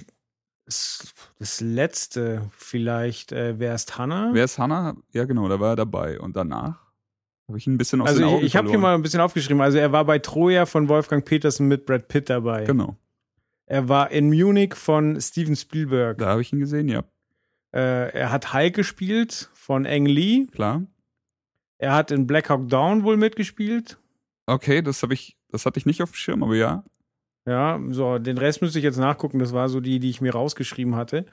[0.64, 4.30] das, das letzte vielleicht, äh, wer ist Hannah?
[4.32, 4.96] Wer ist Hannah?
[5.12, 6.18] Ja, genau, da war er dabei.
[6.18, 6.87] Und danach
[7.48, 9.20] habe ich ein bisschen aus also den Augen ich, ich habe hier mal ein bisschen
[9.20, 9.60] aufgeschrieben.
[9.60, 12.64] Also er war bei Troja von Wolfgang Petersen mit Brad Pitt dabei.
[12.64, 12.96] Genau,
[13.66, 16.18] Er war in Munich von Steven Spielberg.
[16.18, 17.04] da habe ich ihn gesehen, ja,
[17.74, 20.46] Äh, er hat Hulk gespielt von Ang Lee.
[20.52, 20.82] klar.
[21.80, 23.98] Er hat in Black Hawk Down wohl mitgespielt.
[24.46, 26.84] Okay, das habe ich, das hatte ich nicht auf dem Schirm, aber ja.
[27.46, 29.38] Ja, so, den Rest müsste ich jetzt nachgucken.
[29.38, 31.24] Das war so die, die ich mir rausgeschrieben hatte.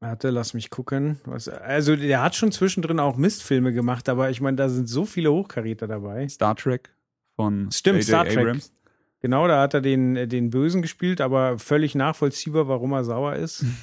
[0.00, 1.20] Warte, lass mich gucken.
[1.24, 5.04] Was, also, der hat schon zwischendrin auch Mistfilme gemacht, aber ich meine, da sind so
[5.04, 6.28] viele Hochkaräter dabei.
[6.28, 6.94] Star Trek
[7.34, 8.04] von Stimmt.
[8.04, 8.38] Star Trek.
[8.38, 8.72] Abrams.
[9.20, 13.34] Genau, da hat er den, äh, den Bösen gespielt, aber völlig nachvollziehbar, warum er sauer
[13.34, 13.64] ist.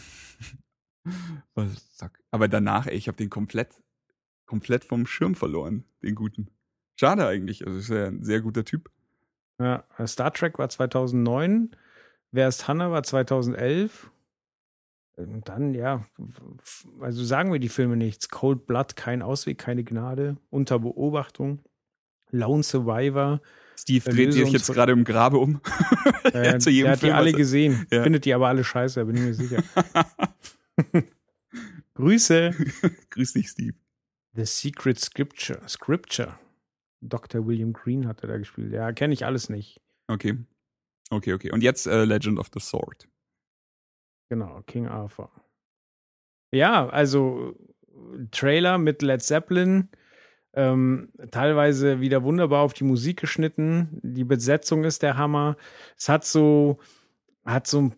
[2.31, 3.69] Aber danach, ey, ich habe den komplett,
[4.45, 6.49] komplett vom Schirm verloren, den guten.
[6.99, 8.89] Schade eigentlich, also ist ja ein sehr guter Typ.
[9.59, 11.75] Ja, Star Trek war 2009.
[12.31, 14.09] Wer ist Hannah war 2011.
[15.17, 16.05] Und dann, ja,
[16.99, 18.29] also sagen wir die Filme nichts.
[18.29, 20.37] Cold Blood, kein Ausweg, keine Gnade.
[20.49, 21.61] Unter Beobachtung.
[22.31, 23.41] Lone Survivor.
[23.77, 25.61] Steve Erlöse dreht sich jetzt gerade im Grabe um.
[26.33, 27.87] Äh, zu jedem der hat die Film, alle was er- gesehen.
[27.91, 28.03] Ja.
[28.03, 29.63] Findet die aber alle scheiße, bin ich mir sicher.
[31.93, 32.51] Grüße.
[33.11, 33.75] Grüß dich, Steve.
[34.33, 35.61] The Secret Scripture.
[35.67, 36.37] Scripture.
[37.01, 37.45] Dr.
[37.45, 38.73] William Green hat er da gespielt.
[38.73, 39.79] Ja, kenne ich alles nicht.
[40.07, 40.37] Okay.
[41.09, 41.51] Okay, okay.
[41.51, 43.07] Und jetzt äh, Legend of the Sword.
[44.29, 45.29] Genau, King Arthur.
[46.51, 47.55] Ja, also
[48.31, 49.89] Trailer mit Led Zeppelin,
[50.53, 53.99] ähm, teilweise wieder wunderbar auf die Musik geschnitten.
[54.03, 55.57] Die Besetzung ist der Hammer.
[55.97, 56.79] Es hat so,
[57.45, 57.95] hat so ein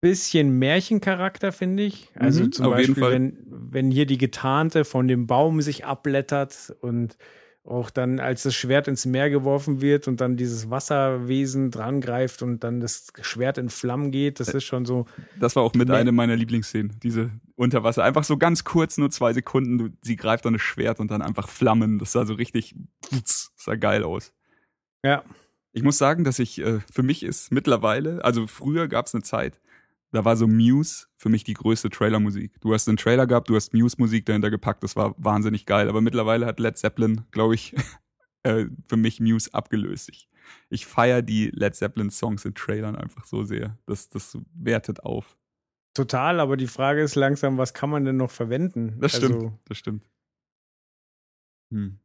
[0.00, 2.10] bisschen Märchencharakter, finde ich.
[2.16, 7.16] Also Mhm, zum Beispiel, wenn, wenn hier die Getarnte von dem Baum sich abblättert und
[7.64, 12.62] auch dann, als das Schwert ins Meer geworfen wird und dann dieses Wasserwesen drangreift und
[12.62, 15.06] dann das Schwert in Flammen geht, das ist schon so,
[15.40, 17.00] Das war auch mit einer meiner Lieblingsszenen.
[17.02, 18.04] Diese Unterwasser.
[18.04, 19.96] Einfach so ganz kurz, nur zwei Sekunden.
[20.02, 21.98] Sie greift an das Schwert und dann einfach Flammen.
[21.98, 24.34] Das sah so richtig, putz, sah geil aus.
[25.02, 25.24] ja,
[25.72, 29.22] Ich muss sagen, dass ich, äh, für mich ist mittlerweile, also früher gab es eine
[29.22, 29.58] Zeit,
[30.14, 32.60] da war so Muse für mich die größte Trailermusik.
[32.60, 35.88] Du hast einen Trailer gehabt, du hast Muse-Musik dahinter gepackt, das war wahnsinnig geil.
[35.88, 37.74] Aber mittlerweile hat Led Zeppelin, glaube ich,
[38.44, 40.08] äh, für mich Muse abgelöst.
[40.10, 40.28] Ich,
[40.70, 43.76] ich feiere die Led Zeppelin-Songs in Trailern einfach so sehr.
[43.86, 45.36] Das, das wertet auf.
[45.94, 49.00] total, aber die Frage ist langsam, was kann man denn noch verwenden?
[49.00, 50.08] Das stimmt, Also, das stimmt.
[51.72, 51.98] Hm.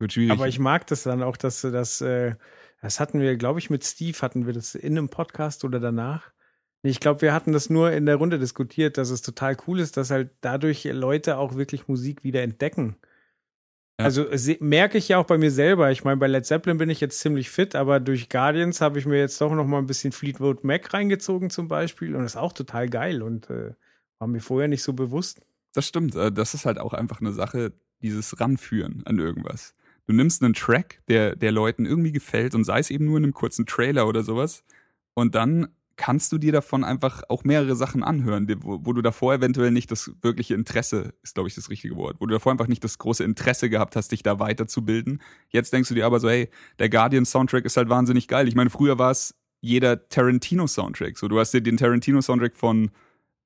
[0.00, 0.32] Wird schwierig.
[0.32, 2.34] Aber ich mag das dann auch, dass das, äh,
[2.82, 6.33] das hatten wir, glaube ich, mit Steve, hatten wir das in einem Podcast oder danach.
[6.86, 9.96] Ich glaube, wir hatten das nur in der Runde diskutiert, dass es total cool ist,
[9.96, 12.96] dass halt dadurch Leute auch wirklich Musik wieder entdecken.
[13.98, 14.04] Ja.
[14.04, 14.26] Also
[14.60, 15.90] merke ich ja auch bei mir selber.
[15.92, 19.06] Ich meine, bei Led Zeppelin bin ich jetzt ziemlich fit, aber durch Guardians habe ich
[19.06, 22.40] mir jetzt doch noch mal ein bisschen Fleetwood Mac reingezogen zum Beispiel und das ist
[22.40, 23.72] auch total geil und äh,
[24.18, 25.40] war mir vorher nicht so bewusst.
[25.72, 26.14] Das stimmt.
[26.16, 29.74] Äh, das ist halt auch einfach eine Sache, dieses Ranführen an irgendwas.
[30.06, 33.24] Du nimmst einen Track, der der Leuten irgendwie gefällt und sei es eben nur in
[33.24, 34.64] einem kurzen Trailer oder sowas
[35.14, 39.34] und dann kannst du dir davon einfach auch mehrere Sachen anhören, wo, wo, du davor
[39.34, 42.66] eventuell nicht das wirkliche Interesse, ist glaube ich das richtige Wort, wo du davor einfach
[42.66, 45.22] nicht das große Interesse gehabt hast, dich da weiterzubilden.
[45.48, 48.48] Jetzt denkst du dir aber so, hey, der Guardian Soundtrack ist halt wahnsinnig geil.
[48.48, 51.16] Ich meine, früher war es jeder Tarantino Soundtrack.
[51.16, 52.90] So, du hast dir den Tarantino Soundtrack von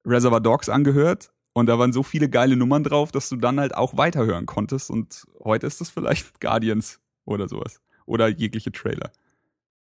[0.07, 3.75] Reservoir Dogs angehört und da waren so viele geile Nummern drauf, dass du dann halt
[3.75, 9.13] auch weiterhören konntest und heute ist das vielleicht Guardians oder sowas oder jegliche Trailer.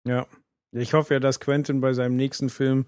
[0.06, 0.26] Ja.
[0.76, 2.86] Ich hoffe ja, dass Quentin bei seinem nächsten Film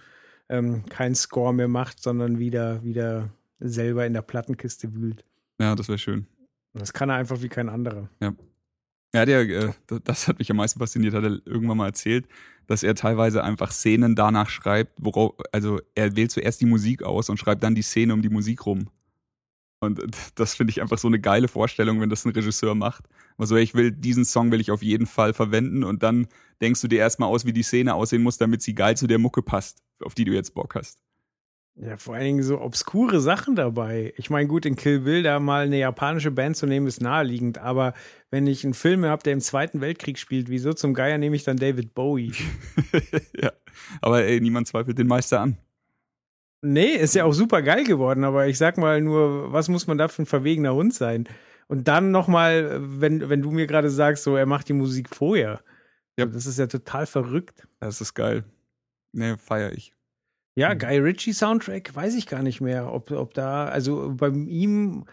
[0.50, 5.24] ähm, keinen Score mehr macht, sondern wieder, wieder selber in der Plattenkiste wühlt.
[5.60, 6.28] Ja, das wäre schön.
[6.74, 8.10] Das kann er einfach wie kein anderer.
[8.22, 8.34] Ja.
[9.16, 9.72] Ja, der, äh,
[10.04, 12.28] das hat mich am meisten fasziniert, hat er irgendwann mal erzählt,
[12.68, 17.30] dass er teilweise einfach Szenen danach schreibt, worauf, also er wählt zuerst die Musik aus
[17.30, 18.90] und schreibt dann die Szene um die Musik rum.
[19.80, 20.02] Und
[20.36, 23.06] das finde ich einfach so eine geile Vorstellung, wenn das ein Regisseur macht.
[23.38, 26.28] Also ich will, diesen Song will ich auf jeden Fall verwenden und dann
[26.62, 29.20] denkst du dir erstmal aus, wie die Szene aussehen muss, damit sie geil zu der
[29.20, 31.00] Mucke passt, auf die du jetzt Bock hast.
[31.80, 34.12] Ja, vor allen Dingen so obskure Sachen dabei.
[34.18, 37.60] Ich meine, gut, in Kill Bill da mal eine japanische Band zu nehmen, ist naheliegend,
[37.60, 37.94] aber
[38.32, 41.44] wenn ich einen Film habe, der im Zweiten Weltkrieg spielt, wieso zum Geier nehme ich
[41.44, 42.34] dann David Bowie?
[43.40, 43.52] ja,
[44.02, 45.58] aber ey, niemand zweifelt den Meister an.
[46.62, 49.98] Nee, ist ja auch super geil geworden, aber ich sag mal nur, was muss man
[49.98, 51.30] da für ein verwegener Hund sein?
[51.68, 55.62] Und dann nochmal, wenn, wenn du mir gerade sagst, so, er macht die Musik vorher.
[56.18, 56.26] Ja.
[56.26, 57.68] Das ist ja total verrückt.
[57.80, 58.44] Das ist geil.
[59.12, 59.94] Nee, feier ich.
[60.56, 60.80] Ja, mhm.
[60.80, 65.06] Guy Ritchie Soundtrack, weiß ich gar nicht mehr, ob, ob da, also bei ihm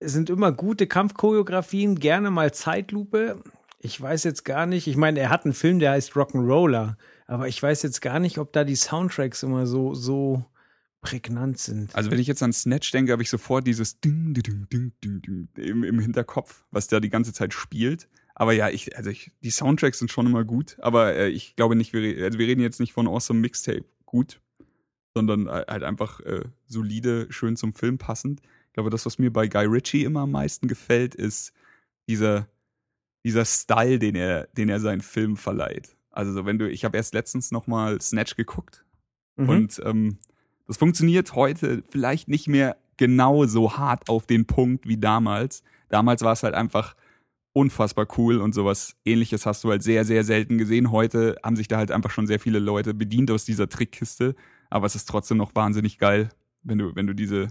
[0.00, 3.42] sind immer gute Kampfchoreografien, gerne mal Zeitlupe.
[3.80, 7.48] Ich weiß jetzt gar nicht, ich meine, er hat einen Film, der heißt Rock'n'Roller, aber
[7.48, 10.44] ich weiß jetzt gar nicht, ob da die Soundtracks immer so, so
[11.06, 11.94] prägnant sind.
[11.94, 15.22] Also wenn ich jetzt an Snatch denke, habe ich sofort dieses Ding, Ding, Ding, Ding,
[15.22, 18.08] Ding im, im Hinterkopf, was da die ganze Zeit spielt.
[18.34, 21.76] Aber ja, ich, also ich, die Soundtracks sind schon immer gut, aber äh, ich glaube
[21.76, 24.40] nicht, wir, also wir reden jetzt nicht von Awesome Mixtape gut,
[25.14, 28.42] sondern äh, halt einfach äh, solide, schön zum Film passend.
[28.66, 31.52] Ich glaube, das, was mir bei Guy Ritchie immer am meisten gefällt, ist
[32.08, 32.48] dieser,
[33.24, 35.96] dieser Style, den er, den er seinen Film verleiht.
[36.10, 38.84] Also so, wenn du, ich habe erst letztens nochmal Snatch geguckt
[39.36, 39.48] mhm.
[39.48, 40.18] und ähm,
[40.66, 45.62] das funktioniert heute vielleicht nicht mehr genau so hart auf den Punkt wie damals.
[45.88, 46.94] Damals war es halt einfach
[47.52, 50.90] unfassbar cool und sowas ähnliches hast du halt sehr, sehr selten gesehen.
[50.90, 54.34] Heute haben sich da halt einfach schon sehr viele Leute bedient aus dieser Trickkiste,
[54.68, 56.28] aber es ist trotzdem noch wahnsinnig geil,
[56.62, 57.48] wenn du, wenn du diese,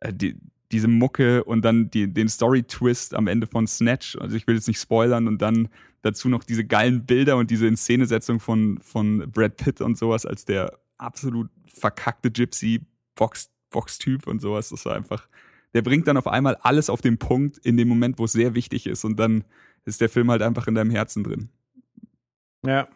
[0.00, 0.36] äh, die,
[0.70, 4.68] diese Mucke und dann die, den Story-Twist am Ende von Snatch, also ich will jetzt
[4.68, 5.68] nicht spoilern, und dann
[6.02, 10.44] dazu noch diese geilen Bilder und diese Inszenesetzung von, von Brad Pitt und sowas als
[10.44, 14.70] der absolut verkackte Gypsy-Box-Typ und sowas.
[14.70, 15.28] Das war einfach,
[15.74, 18.54] der bringt dann auf einmal alles auf den Punkt in dem Moment, wo es sehr
[18.54, 19.04] wichtig ist.
[19.04, 19.44] Und dann
[19.84, 21.50] ist der Film halt einfach in deinem Herzen drin.
[22.64, 22.88] Ja.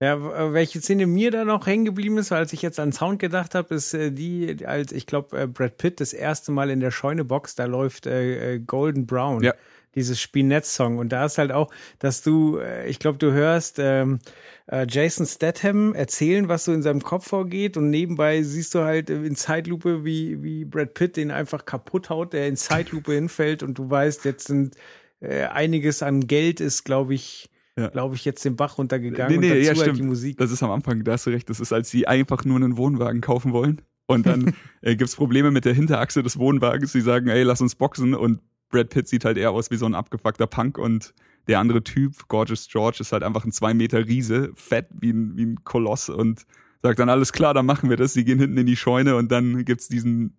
[0.00, 3.54] Ja, welche Szene mir da noch hängen geblieben ist, als ich jetzt an Sound gedacht
[3.54, 6.90] habe, ist äh, die, als ich glaube, äh, Brad Pitt das erste Mal in der
[6.90, 9.44] Scheunebox, da läuft äh, äh Golden Brown.
[9.44, 9.54] Ja
[9.94, 10.98] dieses Spinett-Song.
[10.98, 14.20] Und da ist halt auch, dass du, äh, ich glaube, du hörst ähm,
[14.66, 19.10] äh, Jason Statham erzählen, was so in seinem Kopf vorgeht und nebenbei siehst du halt
[19.10, 23.78] in Zeitlupe, wie, wie Brad Pitt den einfach kaputt haut, der in Zeitlupe hinfällt und
[23.78, 24.76] du weißt, jetzt sind
[25.20, 27.88] äh, einiges an Geld ist, glaube ich, ja.
[27.88, 30.38] glaube ich, jetzt den Bach runtergegangen nee, nee, und dazu ja, halt die Musik.
[30.38, 32.76] Das ist am Anfang, da hast du recht, das ist, als sie einfach nur einen
[32.76, 33.82] Wohnwagen kaufen wollen.
[34.06, 36.92] Und dann äh, gibt es Probleme mit der Hinterachse des Wohnwagens.
[36.92, 38.14] Sie sagen, ey, lass uns boxen.
[38.14, 38.40] Und
[38.72, 41.14] Brad Pitt sieht halt eher aus wie so ein abgefuckter Punk und
[41.46, 45.36] der andere Typ, Gorgeous George, ist halt einfach ein zwei Meter Riese, fett wie ein,
[45.36, 46.46] wie ein Koloss und
[46.82, 48.12] sagt dann, alles klar, dann machen wir das.
[48.12, 50.36] Sie gehen hinten in die Scheune und dann gibt's diesen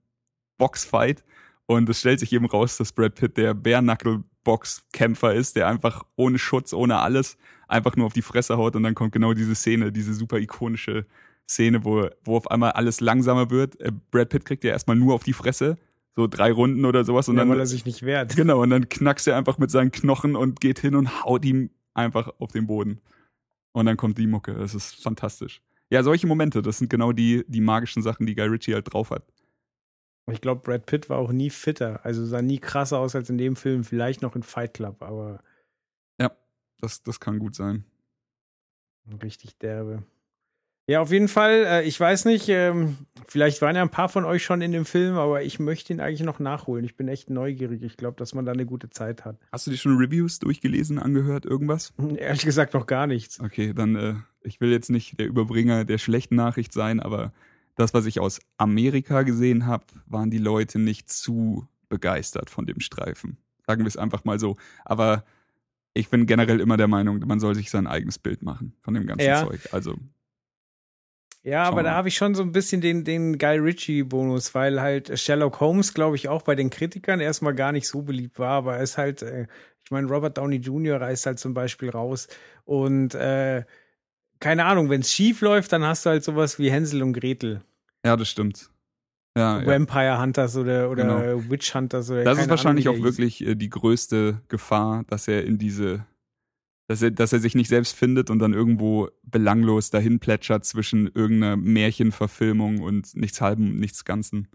[0.57, 1.23] Boxfight
[1.65, 6.39] und es stellt sich eben raus, dass Brad Pitt der Bare-Knuckle-Box-Kämpfer ist, der einfach ohne
[6.39, 9.91] Schutz, ohne alles, einfach nur auf die Fresse haut und dann kommt genau diese Szene,
[9.91, 11.05] diese super ikonische
[11.49, 13.79] Szene, wo, wo auf einmal alles langsamer wird.
[13.79, 15.77] Äh, Brad Pitt kriegt ja erstmal nur auf die Fresse
[16.15, 18.35] so drei Runden oder sowas und ja, dann weil er sich nicht wehrt.
[18.35, 21.71] Genau und dann knackst er einfach mit seinen Knochen und geht hin und haut ihm
[21.93, 23.01] einfach auf den Boden.
[23.71, 25.61] Und dann kommt die Mucke, das ist fantastisch.
[25.89, 29.11] Ja, solche Momente, das sind genau die die magischen Sachen, die Guy Ritchie halt drauf
[29.11, 29.23] hat.
[30.31, 32.05] Ich glaube, Brad Pitt war auch nie fitter.
[32.05, 35.43] Also sah nie krasser aus als in dem Film, vielleicht noch in Fight Club, aber.
[36.19, 36.31] Ja,
[36.79, 37.83] das, das kann gut sein.
[39.21, 40.03] Richtig derbe.
[40.87, 41.65] Ja, auf jeden Fall.
[41.65, 44.85] Äh, ich weiß nicht, ähm, vielleicht waren ja ein paar von euch schon in dem
[44.85, 46.83] Film, aber ich möchte ihn eigentlich noch nachholen.
[46.83, 47.81] Ich bin echt neugierig.
[47.83, 49.37] Ich glaube, dass man da eine gute Zeit hat.
[49.51, 51.93] Hast du dir schon Reviews durchgelesen, angehört, irgendwas?
[52.17, 53.39] Ehrlich gesagt noch gar nichts.
[53.39, 57.31] Okay, dann, äh, ich will jetzt nicht der Überbringer der schlechten Nachricht sein, aber
[57.75, 62.81] das, was ich aus Amerika gesehen habe, waren die Leute nicht zu begeistert von dem
[62.81, 63.37] Streifen.
[63.65, 64.57] Sagen wir es einfach mal so.
[64.83, 65.23] Aber
[65.93, 69.05] ich bin generell immer der Meinung, man soll sich sein eigenes Bild machen von dem
[69.05, 69.45] ganzen ja.
[69.45, 69.69] Zeug.
[69.71, 69.95] Also
[71.43, 75.19] ja, aber da habe ich schon so ein bisschen den, den Guy Ritchie-Bonus, weil halt
[75.19, 78.77] Sherlock Holmes, glaube ich, auch bei den Kritikern erstmal gar nicht so beliebt war, aber
[78.77, 79.47] er ist halt, äh,
[79.83, 81.01] ich meine, Robert Downey Jr.
[81.01, 82.29] reist halt zum Beispiel raus
[82.63, 83.65] und äh,
[84.39, 87.61] keine Ahnung, wenn es schief läuft, dann hast du halt sowas wie Hänsel und Gretel.
[88.05, 88.69] Ja, das stimmt.
[89.37, 90.21] Ja, Vampire ja.
[90.21, 91.49] Hunters oder, oder genau.
[91.49, 95.43] Witch Hunters oder Das ist wahrscheinlich Ahnung, auch wirklich äh, die größte Gefahr, dass er
[95.43, 96.05] in diese
[96.93, 101.07] dass er, dass er sich nicht selbst findet und dann irgendwo belanglos dahin plätschert zwischen
[101.07, 104.47] irgendeiner Märchenverfilmung und nichts halben, nichts Ganzen.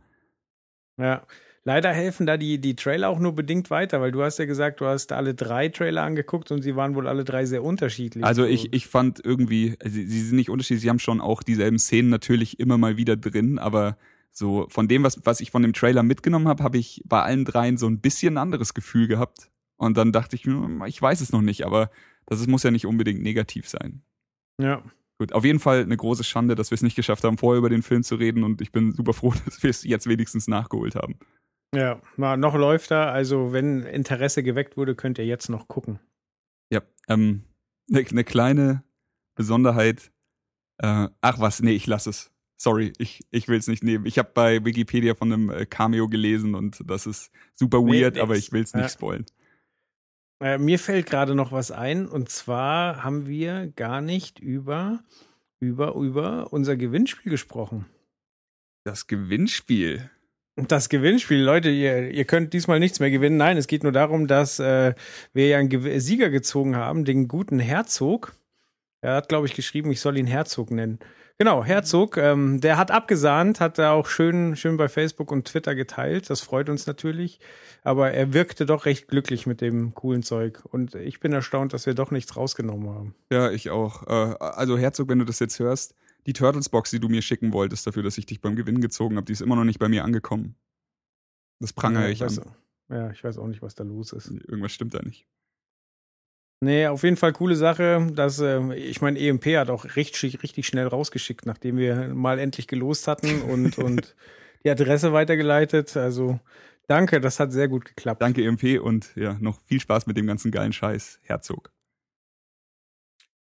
[0.98, 1.27] Ja,
[1.64, 4.81] leider helfen da die, die Trailer auch nur bedingt weiter, weil du hast ja gesagt,
[4.81, 8.24] du hast alle drei Trailer angeguckt und sie waren wohl alle drei sehr unterschiedlich.
[8.24, 11.81] Also ich, ich fand irgendwie, sie, sie sind nicht unterschiedlich, sie haben schon auch dieselben
[11.81, 13.98] Szenen natürlich immer mal wieder drin, aber
[14.31, 17.44] so von dem, was, was ich von dem Trailer mitgenommen habe, habe ich bei allen
[17.44, 19.51] dreien so ein bisschen ein anderes Gefühl gehabt.
[19.77, 21.90] Und dann dachte ich, hm, ich weiß es noch nicht, aber
[22.29, 24.03] das muss ja nicht unbedingt negativ sein.
[24.61, 24.83] Ja.
[25.19, 27.71] Gut, auf jeden Fall eine große Schande, dass wir es nicht geschafft haben, vorher über
[27.71, 30.95] den Film zu reden und ich bin super froh, dass wir es jetzt wenigstens nachgeholt
[30.95, 31.19] haben.
[31.75, 35.99] Ja, na, noch läuft er, also wenn Interesse geweckt wurde, könnt ihr jetzt noch gucken.
[36.73, 37.45] Ja, ähm,
[37.91, 38.85] eine ne kleine
[39.35, 40.11] Besonderheit.
[40.79, 42.31] Äh, ach was, nee, ich lasse es.
[42.57, 44.07] Sorry, ich, ich will es nicht nehmen.
[44.07, 48.21] Ich habe bei Wikipedia von einem äh, Cameo gelesen und das ist super weird, nee,
[48.21, 48.88] aber ich will es nicht ja.
[48.88, 49.27] spoilen.
[50.40, 55.01] Äh, mir fällt gerade noch was ein und zwar haben wir gar nicht über,
[55.61, 57.87] über, über unser Gewinnspiel gesprochen.
[58.85, 60.11] Das Gewinnspiel?
[60.57, 63.37] Das Gewinnspiel, Leute, ihr, ihr könnt diesmal nichts mehr gewinnen.
[63.37, 64.94] Nein, es geht nur darum, dass äh,
[65.33, 68.35] wir ja einen Sieger gezogen haben, den guten Herzog.
[69.01, 70.98] Er hat, glaube ich, geschrieben, ich soll ihn Herzog nennen.
[71.40, 75.77] Genau, Herzog, ähm, der hat abgesahnt, hat er auch schön, schön bei Facebook und Twitter
[75.77, 76.29] geteilt.
[76.31, 77.38] Das freut uns natürlich.
[77.85, 80.64] Aber er wirkte doch recht glücklich mit dem coolen Zeug.
[80.64, 83.14] Und ich bin erstaunt, dass wir doch nichts rausgenommen haben.
[83.31, 84.05] Ja, ich auch.
[84.09, 85.94] Äh, also Herzog, wenn du das jetzt hörst,
[86.27, 89.27] die Turtles-Box, die du mir schicken wolltest dafür, dass ich dich beim Gewinn gezogen habe,
[89.27, 90.57] die ist immer noch nicht bei mir angekommen.
[91.61, 92.40] Das prangere ja, ich an.
[92.90, 94.29] Ja, ich weiß auch nicht, was da los ist.
[94.29, 95.24] Irgendwas stimmt da nicht.
[96.61, 98.07] Nee, auf jeden Fall coole Sache.
[98.12, 102.66] Dass, äh, ich meine, EMP hat auch richtig, richtig schnell rausgeschickt, nachdem wir mal endlich
[102.66, 104.16] gelost hatten und, und
[104.64, 105.97] die Adresse weitergeleitet.
[105.97, 106.40] Also
[106.88, 108.23] danke, das hat sehr gut geklappt.
[108.23, 111.71] Danke, EMP, und ja, noch viel Spaß mit dem ganzen geilen Scheiß, Herzog.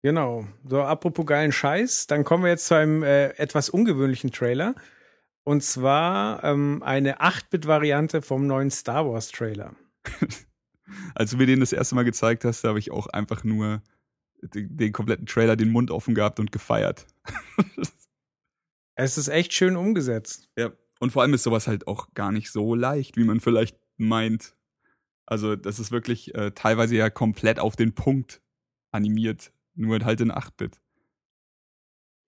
[0.02, 0.46] Genau.
[0.64, 4.76] So, apropos geilen Scheiß, dann kommen wir jetzt zu einem äh, etwas ungewöhnlichen Trailer.
[5.42, 9.74] Und zwar ähm, eine 8-Bit-Variante vom neuen Star Wars-Trailer.
[11.14, 13.82] als du mir den das erste Mal gezeigt hast, habe ich auch einfach nur
[14.42, 17.06] den, den, kompletten Trailer den Mund offen gehabt und gefeiert.
[18.94, 20.48] es ist echt schön umgesetzt.
[20.56, 23.76] Ja, und vor allem ist sowas halt auch gar nicht so leicht, wie man vielleicht
[23.96, 24.54] meint.
[25.26, 28.40] Also, das ist wirklich äh, teilweise ja komplett auf den Punkt
[28.90, 30.80] animiert, nur halt in 8-Bit.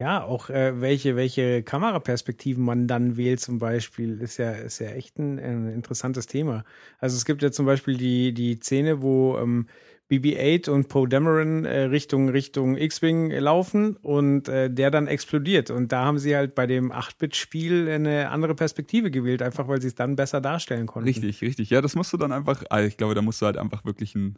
[0.00, 4.88] Ja, auch äh, welche, welche Kameraperspektiven man dann wählt zum Beispiel, ist ja, ist ja
[4.88, 6.64] echt ein, ein interessantes Thema.
[7.00, 9.66] Also es gibt ja zum Beispiel die, die Szene, wo ähm,
[10.10, 15.70] BB-8 und Poe Dameron äh, Richtung, Richtung X-Wing laufen und äh, der dann explodiert.
[15.70, 19.88] Und da haben sie halt bei dem 8-Bit-Spiel eine andere Perspektive gewählt, einfach weil sie
[19.88, 21.08] es dann besser darstellen konnten.
[21.08, 21.68] Richtig, richtig.
[21.68, 24.14] Ja, das musst du dann einfach, also ich glaube, da musst du halt einfach wirklich
[24.14, 24.36] ein,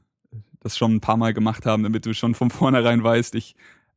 [0.58, 3.54] das schon ein paar Mal gemacht haben, damit du schon von vornherein weißt, ich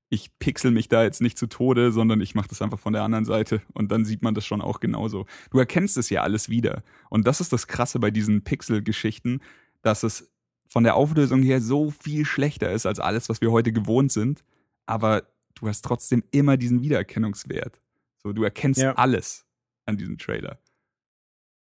[0.09, 3.03] ich pixel mich da jetzt nicht zu Tode, sondern ich mache das einfach von der
[3.03, 5.25] anderen Seite und dann sieht man das schon auch genauso.
[5.49, 6.83] Du erkennst es ja alles wieder.
[7.09, 9.41] Und das ist das Krasse bei diesen Pixel-Geschichten,
[9.81, 10.31] dass es
[10.67, 14.43] von der Auflösung her so viel schlechter ist als alles, was wir heute gewohnt sind.
[14.85, 15.23] Aber
[15.55, 17.81] du hast trotzdem immer diesen Wiedererkennungswert.
[18.21, 18.93] So, du erkennst ja.
[18.93, 19.45] alles
[19.85, 20.59] an diesem Trailer.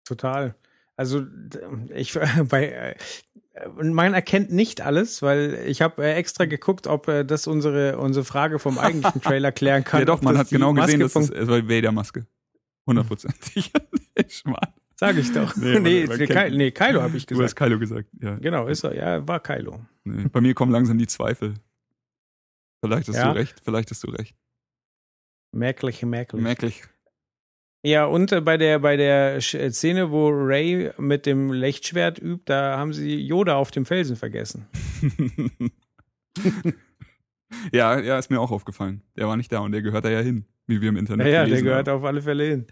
[0.05, 0.55] Total.
[0.95, 1.25] Also
[1.93, 2.13] ich
[2.49, 2.95] bei äh,
[3.75, 8.23] man erkennt nicht alles, weil ich habe äh, extra geguckt, ob äh, das unsere unsere
[8.23, 9.99] Frage vom eigentlichen Trailer klären kann.
[9.99, 12.25] ja doch, man hat genau Maske gesehen, dass es, es war Vader-Maske.
[12.87, 13.71] Hundertprozentig.
[14.95, 15.55] Sag ich doch.
[15.55, 17.39] Nee, nee, man, man nee Kylo habe ich gesagt.
[17.39, 18.35] Du hast Kylo gesagt, ja.
[18.35, 18.95] Genau, ist er.
[18.95, 19.79] Ja, war Kylo.
[20.03, 21.55] Nee, bei mir kommen langsam die Zweifel.
[22.83, 23.33] Vielleicht hast ja.
[23.33, 24.35] du recht, vielleicht hast du recht.
[25.51, 26.41] Merklich, merklich.
[26.41, 26.83] Merklich.
[27.83, 32.43] Ja, und äh, bei der, bei der äh, Szene, wo Ray mit dem Lichtschwert übt,
[32.45, 34.67] da haben sie Yoda auf dem Felsen vergessen.
[37.71, 39.01] ja, ja, ist mir auch aufgefallen.
[39.15, 41.39] Der war nicht da und der gehört da ja hin, wie wir im Internet Naja,
[41.39, 41.99] der gelesen gehört haben.
[41.99, 42.67] auf alle Fälle hin.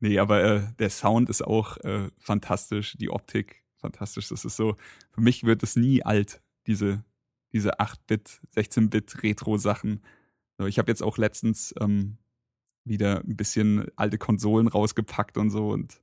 [0.00, 4.28] Nee, aber äh, der Sound ist auch äh, fantastisch, die Optik fantastisch.
[4.28, 4.76] Das ist so,
[5.12, 7.04] für mich wird es nie alt, diese,
[7.52, 10.02] diese 8-Bit, 16-Bit Retro-Sachen.
[10.58, 12.18] So, ich habe jetzt auch letztens ähm,
[12.84, 16.00] wieder ein bisschen alte Konsolen rausgepackt und so und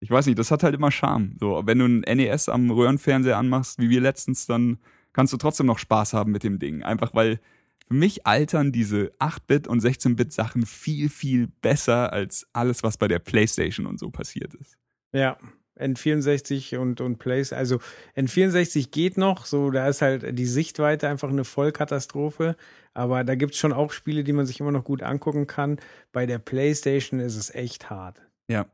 [0.00, 1.34] ich weiß nicht, das hat halt immer Charme.
[1.40, 4.78] So, wenn du ein NES am Röhrenfernseher anmachst, wie wir letztens, dann
[5.14, 6.82] kannst du trotzdem noch Spaß haben mit dem Ding.
[6.82, 7.40] Einfach weil
[7.88, 13.08] für mich altern diese 8-Bit und 16-Bit Sachen viel, viel besser als alles, was bei
[13.08, 14.76] der Playstation und so passiert ist.
[15.12, 15.38] Ja,
[15.78, 17.80] N64 und, und Plays, also
[18.16, 22.56] N64 geht noch, so, da ist halt die Sichtweite einfach eine Vollkatastrophe,
[22.92, 25.78] aber da gibt's schon auch Spiele, die man sich immer noch gut angucken kann.
[26.12, 28.22] Bei der Playstation ist es echt hart.
[28.48, 28.66] Ja,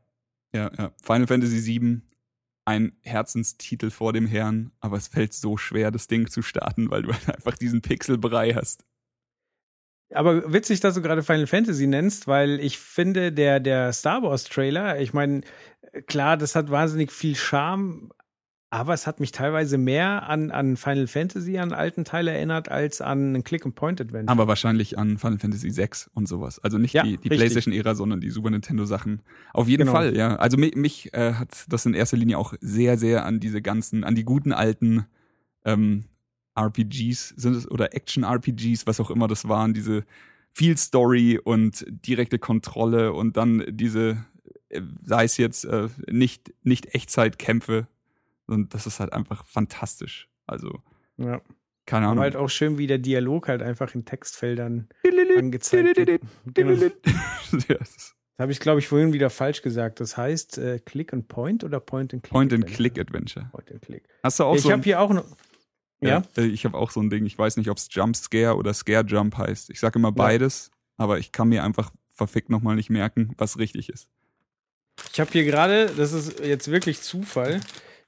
[0.53, 0.91] ja, ja.
[1.01, 2.01] Final Fantasy VII,
[2.65, 7.01] ein Herzenstitel vor dem Herrn, aber es fällt so schwer, das Ding zu starten, weil
[7.01, 8.85] du halt einfach diesen Pixelbrei hast.
[10.13, 14.43] Aber witzig, dass du gerade Final Fantasy nennst, weil ich finde, der, der Star Wars
[14.43, 15.41] Trailer, ich meine,
[16.07, 18.11] klar, das hat wahnsinnig viel Charme,
[18.69, 23.01] aber es hat mich teilweise mehr an, an Final Fantasy, an alten Teile erinnert, als
[23.01, 24.31] an ein Click-and-Point-Adventure.
[24.31, 26.57] Aber wahrscheinlich an Final Fantasy VI und sowas.
[26.59, 27.27] Also nicht Ja, die, die.
[27.27, 29.23] PlayStation-Ära, sondern die Super Nintendo-Sachen.
[29.53, 29.91] Auf jeden Genau.
[29.91, 30.37] Fall, ja.
[30.37, 34.05] Also mich, mich äh, hat das in erster Linie auch sehr, sehr an diese ganzen,
[34.05, 35.05] an die guten alten
[35.65, 36.05] ähm,
[36.57, 40.05] RPGs sind es oder Action-RPGs, was auch immer das waren, diese
[40.53, 44.25] viel Story und direkte Kontrolle und dann diese,
[45.03, 47.87] sei es jetzt äh, nicht, nicht Echtzeitkämpfe.
[48.47, 50.29] Und das ist halt einfach fantastisch.
[50.45, 50.81] Also,
[51.17, 51.41] ja.
[51.85, 52.23] keine Ahnung.
[52.23, 54.89] halt auch schön, wie der Dialog halt einfach in Textfeldern
[55.37, 56.21] angezeigt wird.
[56.53, 56.91] Genau.
[57.51, 59.99] Das ja, es ist habe ich, glaube ich, vorhin wieder falsch gesagt.
[59.99, 62.31] Das heißt äh, Click and Point oder Point and Click?
[62.31, 63.49] Point-and-Click-Adventure.
[63.51, 64.03] Point and Click.
[64.23, 65.25] Hast du auch ich so habe ein, hier auch noch.
[66.01, 68.55] Ja, äh, ich habe auch so ein Ding, ich weiß nicht, ob es Jump Scare
[68.57, 69.69] oder Scare Jump heißt.
[69.69, 73.89] Ich sage immer beides, aber ich kann mir einfach verfickt nochmal nicht merken, was richtig
[73.89, 74.09] ist.
[75.11, 77.59] Ich habe hier gerade, das ist jetzt wirklich Zufall.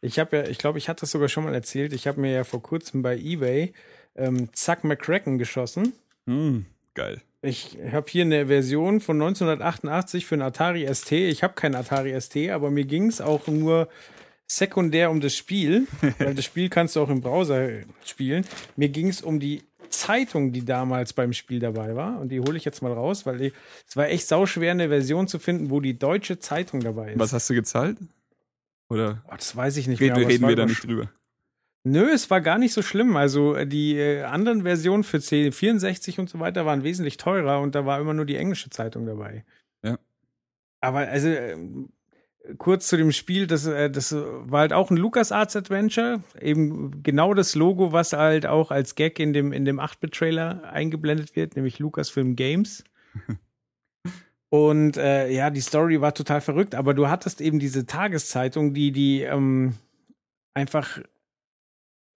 [0.02, 1.94] Ich habe ja, ich glaube, ich hatte das sogar schon mal erzählt.
[1.94, 3.74] Ich habe mir ja vor kurzem bei eBay
[4.16, 5.94] ähm, Zack McCracken geschossen.
[6.26, 7.22] Hm, geil.
[7.42, 11.12] Ich habe hier eine Version von 1988 für einen Atari ST.
[11.12, 13.90] Ich habe keinen Atari ST, aber mir ging es auch nur
[14.48, 15.88] sekundär um das Spiel,
[16.20, 17.70] weil das Spiel kannst du auch im Browser
[18.06, 18.46] spielen.
[18.76, 19.64] Mir ging es um die
[19.94, 22.20] Zeitung, die damals beim Spiel dabei war.
[22.20, 23.54] Und die hole ich jetzt mal raus, weil die-
[23.88, 27.20] es war echt sauschwer, eine Version zu finden, wo die deutsche Zeitung dabei ist.
[27.20, 27.98] Was hast du gezahlt?
[28.90, 30.28] Oder Oh, das weiß ich nicht red, mehr.
[30.28, 31.10] reden wir da nicht drüber?
[31.86, 33.16] Nö, es war gar nicht so schlimm.
[33.18, 37.76] Also äh, die äh, anderen Versionen für C64 und so weiter waren wesentlich teurer und
[37.76, 39.44] da war immer nur die englische Zeitung dabei.
[39.84, 39.98] Ja.
[40.82, 41.90] Aber also ähm,
[42.58, 47.34] kurz zu dem Spiel, das, äh, das war halt auch ein LucasArts Adventure, eben genau
[47.34, 51.80] das Logo, was halt auch als Gag in dem in dem 8-Bit-Trailer eingeblendet wird, nämlich
[51.80, 52.84] Lucasfilm Games.
[54.50, 58.92] Und äh, ja, die Story war total verrückt, aber du hattest eben diese Tageszeitung, die
[58.92, 59.74] die ähm,
[60.54, 61.00] einfach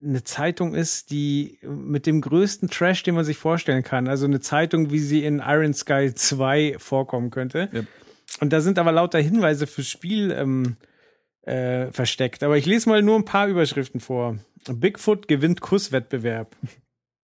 [0.03, 4.07] eine Zeitung ist, die mit dem größten Trash, den man sich vorstellen kann.
[4.07, 7.71] Also eine Zeitung, wie sie in Iron Sky 2 vorkommen könnte.
[7.73, 7.81] Ja.
[8.41, 10.77] Und da sind aber lauter Hinweise fürs Spiel ähm,
[11.43, 12.43] äh, versteckt.
[12.43, 14.39] Aber ich lese mal nur ein paar Überschriften vor.
[14.69, 16.57] Bigfoot gewinnt Kusswettbewerb.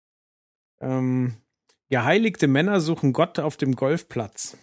[0.80, 1.36] ähm,
[1.88, 4.56] geheiligte Männer suchen Gott auf dem Golfplatz.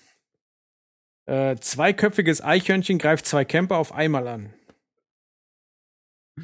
[1.26, 4.54] Äh, zweiköpfiges Eichhörnchen greift zwei Camper auf einmal an.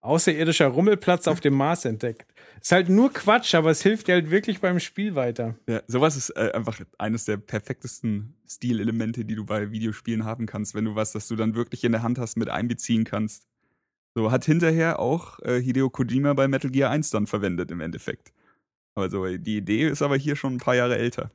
[0.00, 2.33] Außerirdischer Rummelplatz auf dem Mars entdeckt.
[2.64, 5.54] Ist halt nur Quatsch, aber es hilft dir halt wirklich beim Spiel weiter.
[5.68, 10.74] Ja, sowas ist äh, einfach eines der perfektesten Stilelemente, die du bei Videospielen haben kannst,
[10.74, 13.46] wenn du was, das du dann wirklich in der Hand hast, mit einbeziehen kannst.
[14.14, 18.32] So hat hinterher auch äh, Hideo Kojima bei Metal Gear 1 dann verwendet im Endeffekt.
[18.94, 21.30] Also die Idee ist aber hier schon ein paar Jahre älter.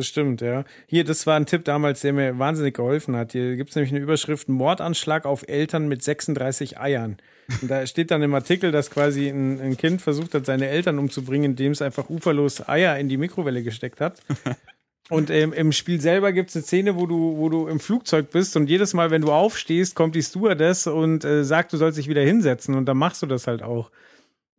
[0.00, 0.64] Das stimmt, ja.
[0.86, 3.32] Hier, das war ein Tipp damals, der mir wahnsinnig geholfen hat.
[3.32, 7.18] Hier gibt es nämlich eine Überschrift Mordanschlag auf Eltern mit 36 Eiern.
[7.60, 10.98] Und da steht dann im Artikel, dass quasi ein, ein Kind versucht hat, seine Eltern
[10.98, 14.22] umzubringen, indem es einfach uferlos Eier in die Mikrowelle gesteckt hat.
[15.10, 18.30] Und ähm, im Spiel selber gibt es eine Szene, wo du, wo du im Flugzeug
[18.30, 21.98] bist und jedes Mal, wenn du aufstehst, kommt die Stewardess und äh, sagt, du sollst
[21.98, 23.90] dich wieder hinsetzen und dann machst du das halt auch.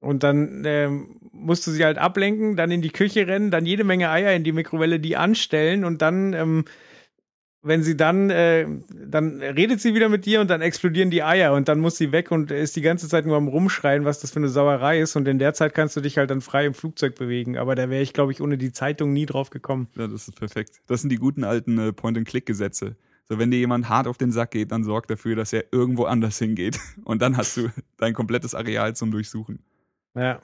[0.02, 3.86] Und dann ähm, musst du sie halt ablenken, dann in die Küche rennen, dann jede
[3.86, 6.66] Menge Eier in die Mikrowelle, die anstellen und dann ähm,
[7.64, 11.54] wenn sie dann, äh, dann redet sie wieder mit dir und dann explodieren die Eier
[11.54, 14.32] und dann muss sie weg und ist die ganze Zeit nur am Rumschreien, was das
[14.32, 15.16] für eine Sauerei ist.
[15.16, 17.58] Und in der Zeit kannst du dich halt dann frei im Flugzeug bewegen.
[17.58, 19.88] Aber da wäre ich, glaube ich, ohne die Zeitung nie drauf gekommen.
[19.96, 20.82] Ja, das ist perfekt.
[20.88, 22.96] Das sind die guten alten äh, Point-and-Click-Gesetze.
[23.30, 26.06] So, wenn dir jemand hart auf den Sack geht, dann sorg dafür, dass er irgendwo
[26.06, 26.80] anders hingeht.
[27.04, 29.60] Und dann hast du dein komplettes Areal zum Durchsuchen.
[30.16, 30.42] Ja.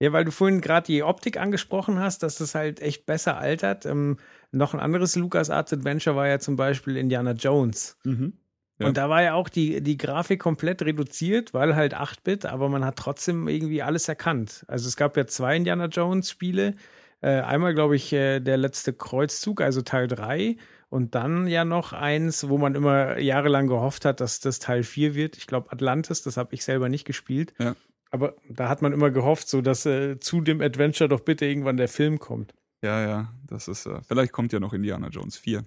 [0.00, 3.86] Ja, weil du vorhin gerade die Optik angesprochen hast, dass das halt echt besser altert.
[3.86, 4.18] Ähm,
[4.50, 7.96] noch ein anderes LucasArts Adventure war ja zum Beispiel Indiana Jones.
[8.04, 8.34] Mhm.
[8.78, 8.88] Ja.
[8.88, 12.84] Und da war ja auch die, die Grafik komplett reduziert, weil halt 8-Bit, aber man
[12.84, 14.64] hat trotzdem irgendwie alles erkannt.
[14.66, 16.74] Also es gab ja zwei Indiana Jones Spiele.
[17.20, 20.56] Äh, einmal, glaube ich, äh, der letzte Kreuzzug, also Teil 3.
[20.88, 25.14] Und dann ja noch eins, wo man immer jahrelang gehofft hat, dass das Teil 4
[25.14, 25.36] wird.
[25.36, 27.54] Ich glaube Atlantis, das habe ich selber nicht gespielt.
[27.58, 27.74] Ja.
[28.14, 31.76] Aber da hat man immer gehofft, so dass äh, zu dem Adventure doch bitte irgendwann
[31.76, 32.54] der Film kommt.
[32.80, 35.64] Ja, ja, das ist, äh, vielleicht kommt ja noch Indiana Jones 4.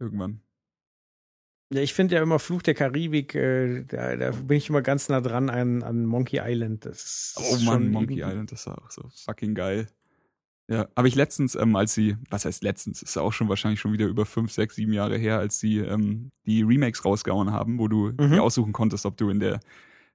[0.00, 0.40] Irgendwann.
[1.72, 5.08] Ja, ich finde ja immer Fluch der Karibik, äh, da, da, bin ich immer ganz
[5.08, 6.86] nah dran an, an Monkey Island.
[6.86, 9.86] Das ist oh Mann, Monkey Island, das war auch so fucking geil.
[10.66, 13.92] Ja, habe ich letztens, ähm, als sie, was heißt letztens, ist auch schon wahrscheinlich schon
[13.92, 17.86] wieder über fünf, sechs, sieben Jahre her, als sie ähm, die Remakes rausgehauen haben, wo
[17.86, 18.32] du mhm.
[18.32, 19.60] dir aussuchen konntest, ob du in der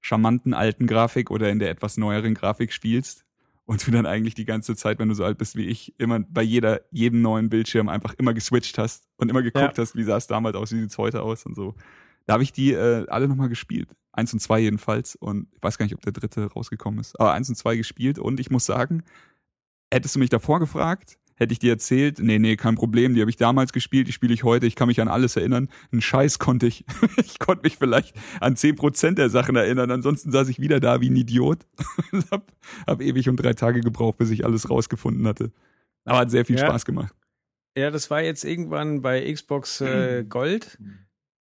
[0.02, 3.26] charmanten alten Grafik oder in der etwas neueren Grafik spielst.
[3.66, 6.20] Und du dann eigentlich die ganze Zeit, wenn du so alt bist wie ich, immer
[6.20, 9.82] bei jeder, jedem neuen Bildschirm einfach immer geswitcht hast und immer geguckt ja.
[9.82, 11.76] hast, wie sah es damals aus, wie sieht's heute aus und so.
[12.26, 13.96] Da habe ich die äh, alle nochmal gespielt.
[14.12, 15.16] Eins und zwei jedenfalls.
[15.16, 17.18] Und ich weiß gar nicht, ob der dritte rausgekommen ist.
[17.20, 18.20] Aber eins und zwei gespielt.
[18.20, 19.04] Und ich muss sagen,
[19.92, 23.32] hättest du mich davor gefragt, hätte ich dir erzählt, nee, nee, kein Problem, die habe
[23.32, 25.70] ich damals gespielt, die spiele ich heute, ich kann mich an alles erinnern.
[25.92, 26.86] Einen Scheiß konnte ich.
[27.18, 31.02] ich konnte mich vielleicht an zehn Prozent der Sachen erinnern, ansonsten saß ich wieder da
[31.02, 31.66] wie ein Idiot.
[32.32, 32.52] hab,
[32.86, 35.52] hab ewig und drei Tage gebraucht, bis ich alles rausgefunden hatte.
[36.06, 36.66] Aber hat sehr viel ja.
[36.66, 37.16] Spaß gemacht.
[37.76, 40.78] Ja, das war jetzt irgendwann bei Xbox äh, Gold.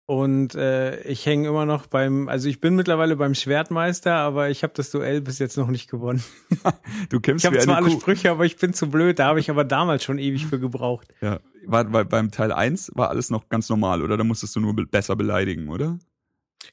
[0.06, 4.62] Und äh, ich hänge immer noch beim, also ich bin mittlerweile beim Schwertmeister, aber ich
[4.62, 6.22] habe das Duell bis jetzt noch nicht gewonnen.
[7.08, 8.00] du kämpfst Ich habe zwar alle Kuh.
[8.00, 9.18] Sprüche, aber ich bin zu blöd.
[9.18, 11.08] Da habe ich aber damals schon ewig für gebraucht.
[11.22, 14.18] Ja, war, war beim Teil 1 war alles noch ganz normal, oder?
[14.18, 15.98] Da musstest du nur be besser beleidigen, oder?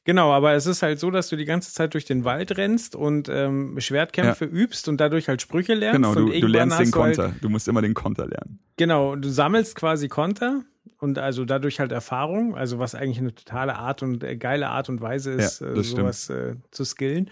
[0.03, 2.95] Genau, aber es ist halt so, dass du die ganze Zeit durch den Wald rennst
[2.95, 4.51] und ähm, Schwertkämpfe ja.
[4.51, 6.01] übst und dadurch halt Sprüche lernst.
[6.01, 7.23] Genau, du, du lernst den Konter.
[7.29, 8.59] Halt, du musst immer den Konter lernen.
[8.77, 10.63] Genau, du sammelst quasi Konter
[10.99, 14.89] und also dadurch halt Erfahrung, also was eigentlich eine totale Art und äh, geile Art
[14.89, 17.29] und Weise ist, ja, äh, sowas äh, zu skillen.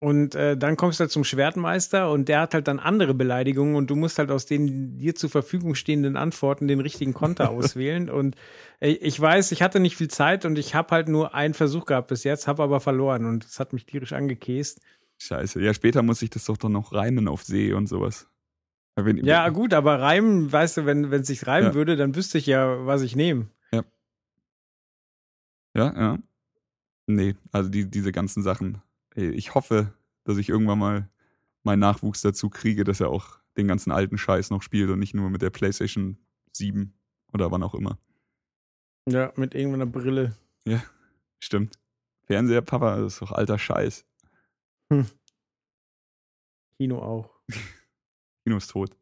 [0.00, 3.74] Und äh, dann kommst du halt zum Schwertmeister und der hat halt dann andere Beleidigungen
[3.74, 8.08] und du musst halt aus den dir zur Verfügung stehenden Antworten den richtigen Konter auswählen.
[8.08, 8.36] Und
[8.78, 11.84] äh, ich weiß, ich hatte nicht viel Zeit und ich habe halt nur einen Versuch
[11.84, 14.80] gehabt bis jetzt, habe aber verloren und es hat mich tierisch angekäst.
[15.18, 15.60] Scheiße.
[15.60, 18.28] Ja, später muss ich das doch dann noch reimen auf See und sowas.
[19.04, 21.74] Wenn, ja, gut, aber reimen, weißt du, wenn es sich reimen ja.
[21.74, 23.48] würde, dann wüsste ich ja, was ich nehme.
[23.72, 23.84] Ja.
[25.76, 26.18] Ja, ja.
[27.06, 28.82] Nee, also die, diese ganzen Sachen
[29.18, 29.92] ich hoffe,
[30.24, 31.10] dass ich irgendwann mal
[31.64, 35.14] meinen Nachwuchs dazu kriege, dass er auch den ganzen alten Scheiß noch spielt und nicht
[35.14, 36.18] nur mit der PlayStation
[36.52, 36.94] 7
[37.32, 37.98] oder wann auch immer.
[39.08, 40.36] Ja, mit irgendeiner Brille.
[40.64, 40.82] Ja,
[41.40, 41.78] stimmt.
[42.26, 44.06] Fernseher, Papa, das ist doch alter Scheiß.
[44.92, 45.06] Hm.
[46.76, 47.34] Kino auch.
[48.48, 48.96] Kino ist tot.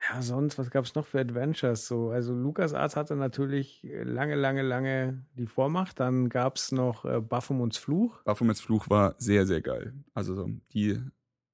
[0.00, 1.86] Ja, sonst, was gab es noch für Adventures?
[1.86, 6.00] So, also LucasArts hatte natürlich lange, lange, lange die Vormacht.
[6.00, 8.22] Dann gab es noch äh, Baphomets Fluch.
[8.24, 9.92] Baphomets Fluch war sehr, sehr geil.
[10.14, 10.98] Also die,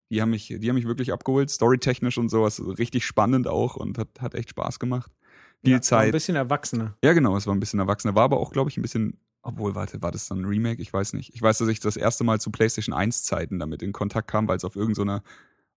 [0.08, 2.62] die haben mich, die haben mich wirklich abgeholt, storytechnisch und sowas.
[2.78, 5.10] richtig spannend auch und hat, hat echt Spaß gemacht.
[5.64, 5.98] Viel ja, Zeit.
[5.98, 6.96] War ein bisschen erwachsener.
[7.02, 8.14] Ja, genau, es war ein bisschen erwachsener.
[8.14, 10.82] War aber auch, glaube ich, ein bisschen obwohl, warte, war das dann ein Remake?
[10.82, 11.34] Ich weiß nicht.
[11.34, 14.48] Ich weiß, dass ich das erste Mal zu PlayStation 1 Zeiten damit in Kontakt kam,
[14.48, 15.22] weil es auf irgendeiner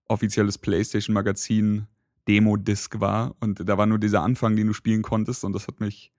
[0.08, 1.86] offizielles PlayStation Magazin
[2.28, 5.80] Demo-Disc war und da war nur dieser Anfang, den du spielen konntest und das hat
[5.80, 6.12] mich,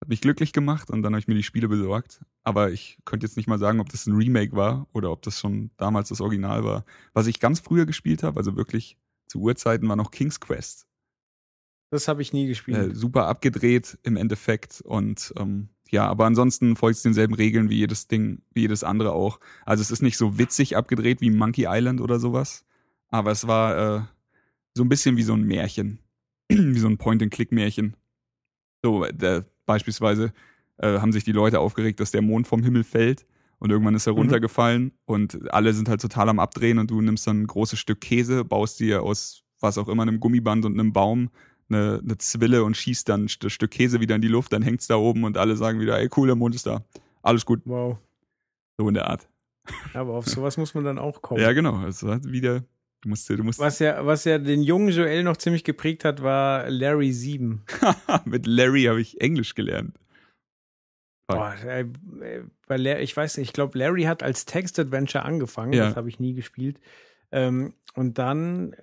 [0.00, 2.20] hat mich glücklich gemacht und dann habe ich mir die Spiele besorgt.
[2.42, 5.38] Aber ich könnte jetzt nicht mal sagen, ob das ein Remake war oder ob das
[5.40, 6.84] schon damals das Original war.
[7.14, 8.98] Was ich ganz früher gespielt habe, also wirklich
[9.28, 10.86] zu Urzeiten, war noch King's Quest.
[11.90, 12.92] Das habe ich nie gespielt.
[12.92, 17.78] Äh, super abgedreht im Endeffekt und ähm, ja, aber ansonsten folgt es denselben Regeln wie
[17.78, 19.40] jedes Ding, wie jedes andere auch.
[19.66, 22.64] Also es ist nicht so witzig abgedreht wie Monkey Island oder sowas,
[23.10, 24.02] aber es war äh,
[24.74, 25.98] so ein bisschen wie so ein Märchen.
[26.48, 27.96] wie so ein Point-and-Click-Märchen.
[28.82, 30.32] So, der, beispielsweise
[30.78, 33.26] äh, haben sich die Leute aufgeregt, dass der Mond vom Himmel fällt
[33.58, 34.20] und irgendwann ist er mhm.
[34.20, 38.00] runtergefallen und alle sind halt total am Abdrehen und du nimmst dann ein großes Stück
[38.00, 41.30] Käse, baust dir aus was auch immer, einem Gummiband und einem Baum
[41.68, 44.86] eine, eine Zwille und schießt dann das Stück Käse wieder in die Luft, dann hängt's
[44.86, 46.82] da oben und alle sagen wieder, ey cool, der Mond ist da.
[47.22, 47.60] Alles gut.
[47.66, 47.98] Wow.
[48.78, 49.28] So in der Art.
[49.92, 51.40] Aber auf sowas muss man dann auch kommen.
[51.40, 51.84] Ja, genau.
[51.86, 52.64] Es war wieder
[53.02, 56.22] Du musst, du musst Was ja, was ja den jungen Joel noch ziemlich geprägt hat,
[56.22, 57.62] war Larry 7.
[58.26, 59.96] mit Larry habe ich Englisch gelernt.
[61.26, 61.80] Boah, äh,
[62.20, 65.86] äh, bei Larry, ich weiß nicht, ich glaube, Larry hat als Text-Adventure angefangen, Ja.
[65.86, 66.78] das habe ich nie gespielt.
[67.32, 68.74] Ähm, und dann,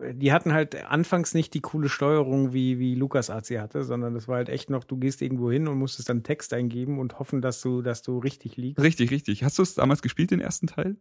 [0.00, 4.12] äh, die hatten halt anfangs nicht die coole Steuerung, wie, wie Lukas sie hatte, sondern
[4.12, 7.18] das war halt echt noch, du gehst irgendwo hin und musstest dann Text eingeben und
[7.18, 8.82] hoffen, dass du, dass du richtig liegst.
[8.82, 9.44] Richtig, richtig.
[9.44, 10.96] Hast du es damals gespielt, den ersten Teil?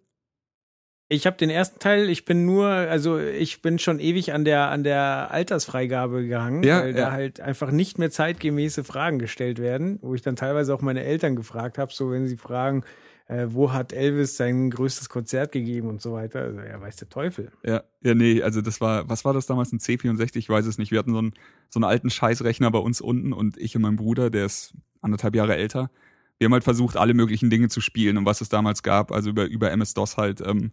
[1.14, 4.70] Ich habe den ersten Teil, ich bin nur, also ich bin schon ewig an der
[4.70, 7.08] an der Altersfreigabe gehangen, Ja, weil ja.
[7.08, 11.04] da halt einfach nicht mehr zeitgemäße Fragen gestellt werden, wo ich dann teilweise auch meine
[11.04, 12.86] Eltern gefragt habe, so wenn sie fragen,
[13.28, 16.44] äh, wo hat Elvis sein größtes Konzert gegeben und so weiter.
[16.44, 17.52] Also, ja, weiß der Teufel.
[17.66, 20.38] Ja, ja, nee, also das war, was war das damals, ein C64?
[20.38, 20.92] Ich weiß es nicht.
[20.92, 21.34] Wir hatten so einen,
[21.70, 25.36] so einen alten Scheißrechner bei uns unten und ich und mein Bruder, der ist anderthalb
[25.36, 25.92] Jahre älter,
[26.38, 29.30] wir haben halt versucht, alle möglichen Dinge zu spielen und was es damals gab, also
[29.30, 30.72] über, über MS-DOS halt, ähm,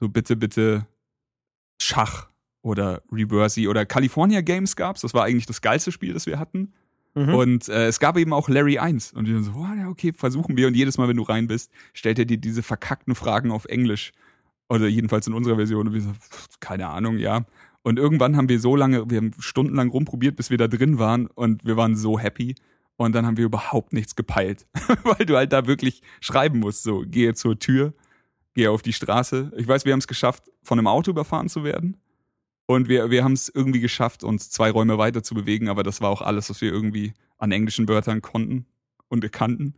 [0.00, 0.86] so bitte, bitte
[1.80, 2.28] Schach
[2.62, 5.02] oder Reversi oder California Games gab's.
[5.02, 6.72] Das war eigentlich das geilste Spiel, das wir hatten.
[7.14, 7.34] Mhm.
[7.34, 9.12] Und äh, es gab eben auch Larry 1.
[9.12, 10.66] Und wir dann so, oh, ja, okay, versuchen wir.
[10.68, 14.12] Und jedes Mal, wenn du rein bist, stellt er dir diese verkackten Fragen auf Englisch.
[14.68, 15.88] Oder jedenfalls in unserer Version.
[15.88, 16.12] Und wir so,
[16.60, 17.44] keine Ahnung, ja.
[17.82, 21.26] Und irgendwann haben wir so lange, wir haben stundenlang rumprobiert, bis wir da drin waren.
[21.26, 22.54] Und wir waren so happy.
[22.96, 24.66] Und dann haben wir überhaupt nichts gepeilt.
[25.02, 26.84] Weil du halt da wirklich schreiben musst.
[26.84, 27.94] So, gehe zur Tür,
[28.54, 29.52] gehe auf die Straße.
[29.56, 31.96] Ich weiß, wir haben es geschafft, von einem Auto überfahren zu werden.
[32.66, 36.00] Und wir, wir haben es irgendwie geschafft, uns zwei Räume weiter zu bewegen, aber das
[36.00, 38.66] war auch alles, was wir irgendwie an englischen Wörtern konnten
[39.08, 39.74] und kannten.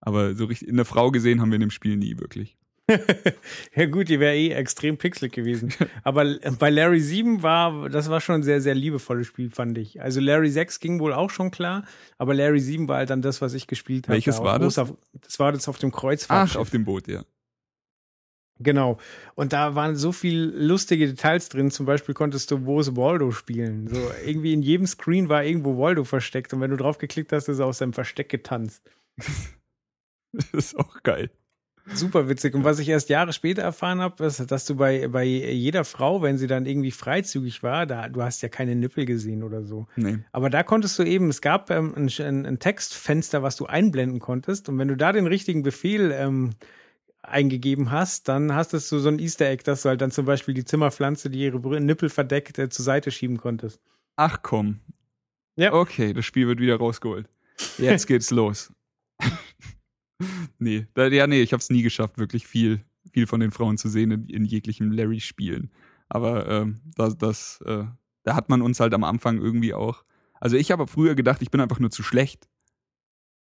[0.00, 2.58] Aber so richtig, eine Frau gesehen haben wir in dem Spiel nie wirklich.
[3.74, 5.72] ja gut, die wäre eh extrem pixelig gewesen.
[6.04, 10.02] Aber bei Larry 7 war, das war schon ein sehr, sehr liebevolles Spiel, fand ich.
[10.02, 11.84] Also Larry 6 ging wohl auch schon klar,
[12.18, 14.16] aber Larry 7 war halt dann das, was ich gespielt habe.
[14.16, 14.76] Welches war auf das?
[14.90, 16.50] großer- Das war das auf dem Kreuzfahrt.
[16.52, 17.24] Ach, auf dem Boot, ja.
[18.64, 18.98] Genau.
[19.36, 21.70] Und da waren so viel lustige Details drin.
[21.70, 23.86] Zum Beispiel konntest du Wo ist Waldo spielen.
[23.86, 26.52] So irgendwie in jedem Screen war irgendwo Waldo versteckt.
[26.52, 28.82] Und wenn du drauf geklickt hast, ist er aus seinem Versteck getanzt.
[30.36, 31.30] Das ist auch geil.
[31.92, 32.54] Super witzig.
[32.54, 36.22] Und was ich erst Jahre später erfahren habe, ist, dass du bei, bei jeder Frau,
[36.22, 39.86] wenn sie dann irgendwie freizügig war, da, du hast ja keine Nippel gesehen oder so.
[39.96, 40.18] Nee.
[40.32, 44.18] Aber da konntest du eben, es gab ähm, ein, ein, ein Textfenster, was du einblenden
[44.18, 44.68] konntest.
[44.70, 46.50] Und wenn du da den richtigen Befehl ähm,
[47.28, 50.54] eingegeben hast, dann hast du so ein Easter Egg, dass du halt dann zum Beispiel
[50.54, 53.80] die Zimmerpflanze, die ihre Nippel verdeckt, äh, zur Seite schieben konntest.
[54.16, 54.80] Ach komm.
[55.56, 55.72] Ja.
[55.72, 57.28] Okay, das Spiel wird wieder rausgeholt.
[57.78, 58.72] Jetzt geht's los.
[60.58, 64.10] nee, ja, nee, ich hab's nie geschafft, wirklich viel, viel von den Frauen zu sehen
[64.10, 65.70] in, in jeglichen Larry-Spielen.
[66.08, 67.84] Aber ähm, das, das, äh,
[68.24, 70.04] da hat man uns halt am Anfang irgendwie auch.
[70.40, 72.48] Also ich habe früher gedacht, ich bin einfach nur zu schlecht.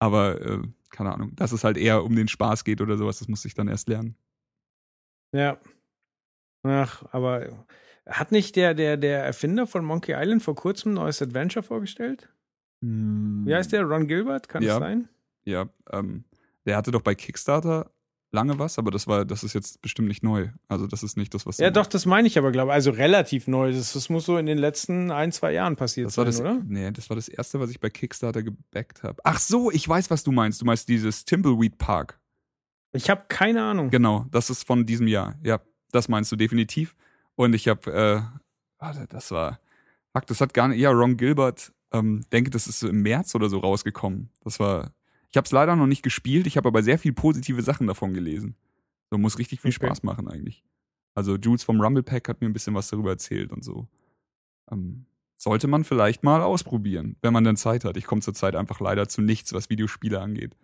[0.04, 0.58] Aber äh,
[0.90, 3.54] keine Ahnung, dass es halt eher um den Spaß geht oder sowas, das musste ich
[3.54, 4.16] dann erst lernen.
[5.32, 5.58] Ja.
[6.62, 7.64] Ach, aber
[8.06, 12.28] hat nicht der, der, der Erfinder von Monkey Island vor kurzem ein neues Adventure vorgestellt?
[12.80, 13.84] Wie heißt der?
[13.84, 14.46] Ron Gilbert?
[14.48, 14.74] Kann Ja.
[14.74, 15.08] das sein?
[15.44, 16.24] Ja, ähm,
[16.66, 17.90] der hatte doch bei Kickstarter
[18.34, 20.48] lange was, aber das war, das ist jetzt bestimmt nicht neu.
[20.68, 22.74] Also das ist nicht das, was Ja, doch, das meine ich aber, glaube ich.
[22.74, 23.72] Also relativ neu.
[23.72, 26.40] Das, das muss so in den letzten ein, zwei Jahren passiert Das war sein, das,
[26.40, 26.62] oder?
[26.66, 29.22] nee, das war das erste, was ich bei Kickstarter gebackt habe.
[29.24, 30.60] Ach so, ich weiß, was du meinst.
[30.60, 32.20] Du meinst dieses Timbleweed Park.
[32.92, 33.90] Ich habe keine Ahnung.
[33.90, 35.36] Genau, das ist von diesem Jahr.
[35.42, 35.60] Ja,
[35.92, 36.94] das meinst du definitiv.
[37.36, 38.20] Und ich habe, äh,
[38.78, 39.60] warte, das war,
[40.12, 43.34] fuck, das hat gar nicht, ja, Ron Gilbert, ähm, denke, das ist so im März
[43.34, 44.30] oder so rausgekommen.
[44.42, 44.92] Das war,
[45.34, 48.14] ich habe es leider noch nicht gespielt, ich habe aber sehr viel positive Sachen davon
[48.14, 48.54] gelesen.
[49.10, 49.86] So muss richtig viel Okay.
[49.86, 50.62] Spaß machen eigentlich.
[51.12, 53.88] Also Jules vom Rumble Pack hat mir ein bisschen was darüber erzählt und so.
[54.70, 57.96] Ähm, sollte man vielleicht mal ausprobieren, wenn man dann Zeit hat.
[57.96, 60.56] Ich komme zurzeit einfach leider zu nichts, was Videospiele angeht.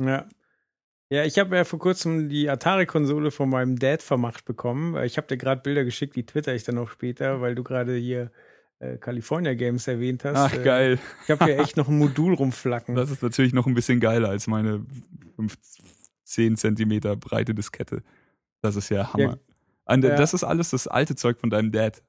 [0.00, 0.26] Ja.
[1.12, 5.00] Ja, ich habe ja vor kurzem die Atari-Konsole von meinem Dad vermacht bekommen.
[5.04, 7.94] Ich habe dir gerade Bilder geschickt, die twitter ich dann auch später, weil du gerade
[7.94, 8.32] hier
[8.80, 10.36] äh, California Games erwähnt hast.
[10.36, 10.98] Ach, Äh, geil.
[11.24, 12.96] Ich habe hier echt noch ein Modul rumflacken.
[12.96, 14.84] Das ist natürlich noch ein bisschen geiler als meine
[16.24, 18.02] 10 Zentimeter breite Diskette.
[18.62, 19.38] Das ist ja Hammer.
[19.88, 20.16] Ja, Und, ja.
[20.16, 22.02] Das ist alles das alte Zeug von deinem Dad.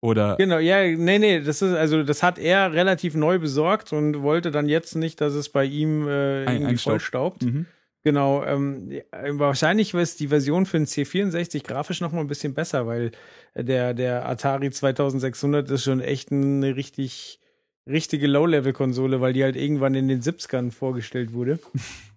[0.00, 4.20] Oder Genau, ja, nee, nee, das ist, also das hat er relativ neu besorgt und
[4.22, 6.82] wollte dann jetzt nicht, dass es bei ihm äh, Ein- irgendwie einstaubt.
[6.92, 7.42] vollstaubt.
[7.44, 7.66] Mhm.
[8.04, 12.52] Genau, ähm, ja, wahrscheinlich ist die Version für den C64 grafisch noch mal ein bisschen
[12.52, 13.12] besser, weil
[13.54, 17.40] der, der Atari 2600 ist schon echt eine richtig,
[17.86, 21.60] richtige Low-Level-Konsole, weil die halt irgendwann in den 70ern vorgestellt wurde.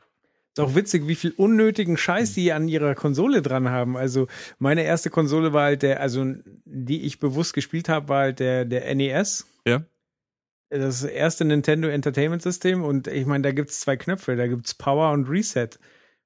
[0.57, 3.97] Ist auch witzig, wie viel unnötigen Scheiß die an ihrer Konsole dran haben.
[3.97, 4.27] Also
[4.57, 6.33] meine erste Konsole war halt der, also
[6.63, 9.83] die ich bewusst gespielt habe, war halt der, der NES Ja.
[10.69, 14.65] Das erste Nintendo Entertainment System und ich meine, da gibt es zwei Knöpfe, da gibt
[14.65, 15.69] es Power und Reset.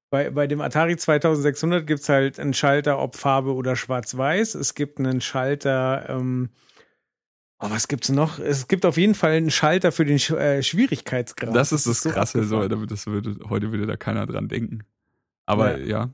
[0.09, 4.55] bei, bei dem Atari 2600 gibt es halt einen Schalter, ob Farbe oder Schwarz-Weiß.
[4.55, 6.49] Es gibt einen Schalter, ähm,
[7.59, 8.39] oh, was gibt's noch?
[8.39, 11.55] Es gibt auf jeden Fall einen Schalter für den Sch äh, Schwierigkeitsgrad.
[11.55, 14.83] Das ist das, das Krasse, so, das würde, heute würde da keiner dran denken.
[15.45, 15.85] Aber ja.
[15.85, 16.13] ja.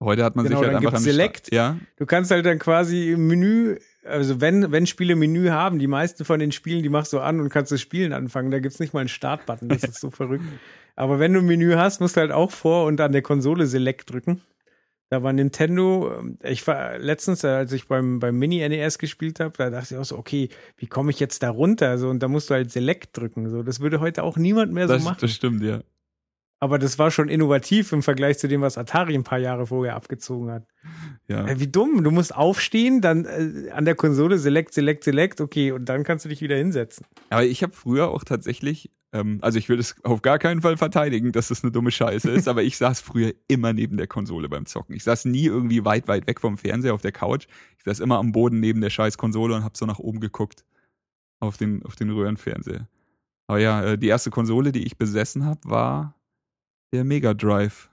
[0.00, 1.52] Heute hat man genau, sich halt einfach an Select.
[1.52, 1.76] Ja.
[1.96, 6.24] Du kannst halt dann quasi im Menü, also wenn, wenn Spiele Menü haben, die meisten
[6.24, 8.50] von den Spielen, die machst du an und kannst das Spielen anfangen.
[8.50, 9.68] Da gibt's nicht mal einen Startbutton.
[9.68, 10.44] Das ist so verrückt.
[10.96, 13.66] Aber wenn du ein Menü hast, musst du halt auch vor und an der Konsole
[13.66, 14.42] Select drücken.
[15.10, 19.94] Da war Nintendo, ich war letztens, als ich beim, beim Mini-NES gespielt habe, da dachte
[19.94, 21.96] ich auch so, okay, wie komme ich jetzt da runter?
[21.96, 23.48] So, und da musst du halt Select drücken.
[23.48, 25.18] So, das würde heute auch niemand mehr so das, machen.
[25.22, 25.80] Das stimmt, ja.
[26.60, 29.94] Aber das war schon innovativ im Vergleich zu dem, was Atari ein paar Jahre vorher
[29.94, 30.66] abgezogen hat.
[31.28, 31.46] Ja.
[31.46, 32.02] Äh, wie dumm.
[32.02, 36.24] Du musst aufstehen, dann äh, an der Konsole Select, Select, Select, okay, und dann kannst
[36.24, 37.06] du dich wieder hinsetzen.
[37.30, 40.76] Aber ich habe früher auch tatsächlich, ähm, also ich will es auf gar keinen Fall
[40.76, 44.48] verteidigen, dass das eine dumme Scheiße ist, aber ich saß früher immer neben der Konsole
[44.48, 44.96] beim Zocken.
[44.96, 47.46] Ich saß nie irgendwie weit, weit weg vom Fernseher auf der Couch.
[47.76, 50.64] Ich saß immer am Boden neben der scheiß Konsole und hab so nach oben geguckt
[51.38, 52.88] auf den, auf den Röhrenfernseher.
[53.46, 56.17] Aber ja, äh, die erste Konsole, die ich besessen habe, war
[56.92, 57.90] der Mega Drive.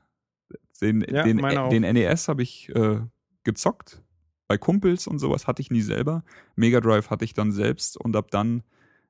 [0.81, 2.99] Den, Ja, den, den NES habe ich äh,
[3.43, 4.01] gezockt.
[4.47, 6.23] Bei Kumpels und sowas hatte ich nie selber.
[6.55, 8.63] Mega Drive hatte ich dann selbst und ab dann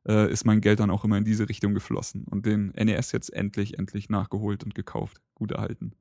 [0.08, 2.26] äh, ist mein Geld dann auch immer in diese Richtung geflossen.
[2.30, 5.22] Und den NES jetzt endlich, endlich nachgeholt und gekauft.
[5.34, 5.94] Gut erhalten.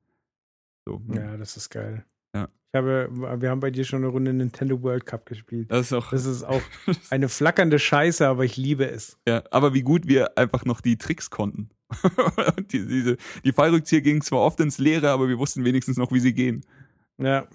[0.85, 1.01] So.
[1.05, 1.13] hm.
[1.13, 2.05] Ja, das ist geil.
[2.33, 2.47] Ja.
[2.71, 5.71] Ich habe, wir haben bei dir schon eine Runde Nintendo World Cup gespielt.
[5.71, 6.11] Das ist auch.
[6.11, 6.61] Das ist auch
[7.09, 9.17] eine flackernde Scheiße, aber ich liebe es.
[9.27, 11.69] ja, aber wie gut wir einfach noch die Tricks konnten.
[12.57, 16.11] Und die, diese, die Fallrückzieher gingen zwar oft ins Leere, aber wir wussten wenigstens noch,
[16.11, 16.65] wie sie gehen.
[17.17, 17.47] Ja.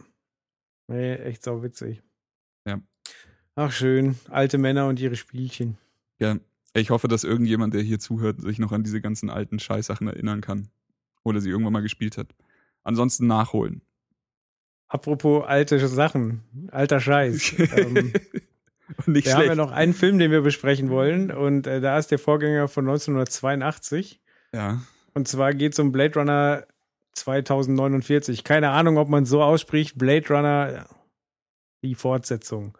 [0.88, 2.02] Nee, echt sau witzig.
[2.66, 2.80] Ja.
[3.54, 4.16] Ach, schön.
[4.28, 5.78] Alte Männer und ihre Spielchen.
[6.18, 6.36] Ja,
[6.74, 10.40] ich hoffe, dass irgendjemand, der hier zuhört, sich noch an diese ganzen alten Scheißsachen erinnern
[10.40, 10.68] kann.
[11.22, 12.34] Oder sie irgendwann mal gespielt hat.
[12.82, 13.82] Ansonsten nachholen.
[14.88, 17.54] Apropos alte Sachen, alter Scheiß.
[17.76, 18.12] ähm,
[19.06, 19.48] nicht wir haben schlecht.
[19.48, 21.30] ja noch einen Film, den wir besprechen wollen.
[21.30, 24.20] Und äh, da ist der Vorgänger von 1982.
[24.54, 24.80] ja.
[25.12, 26.66] Und zwar geht es um Blade Runner
[27.14, 28.44] 2049.
[28.44, 29.98] Keine Ahnung, ob man es so ausspricht.
[29.98, 30.86] Blade Runner,
[31.82, 32.78] die Fortsetzung.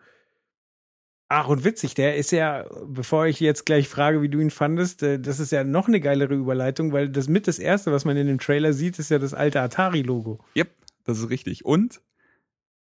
[1.29, 5.03] Ach, und witzig, der ist ja, bevor ich jetzt gleich frage, wie du ihn fandest,
[5.05, 8.17] äh, das ist ja noch eine geilere Überleitung, weil das mit das erste, was man
[8.17, 10.41] in dem Trailer sieht, ist ja das alte Atari-Logo.
[10.57, 10.71] Yep,
[11.05, 11.65] das ist richtig.
[11.65, 12.01] Und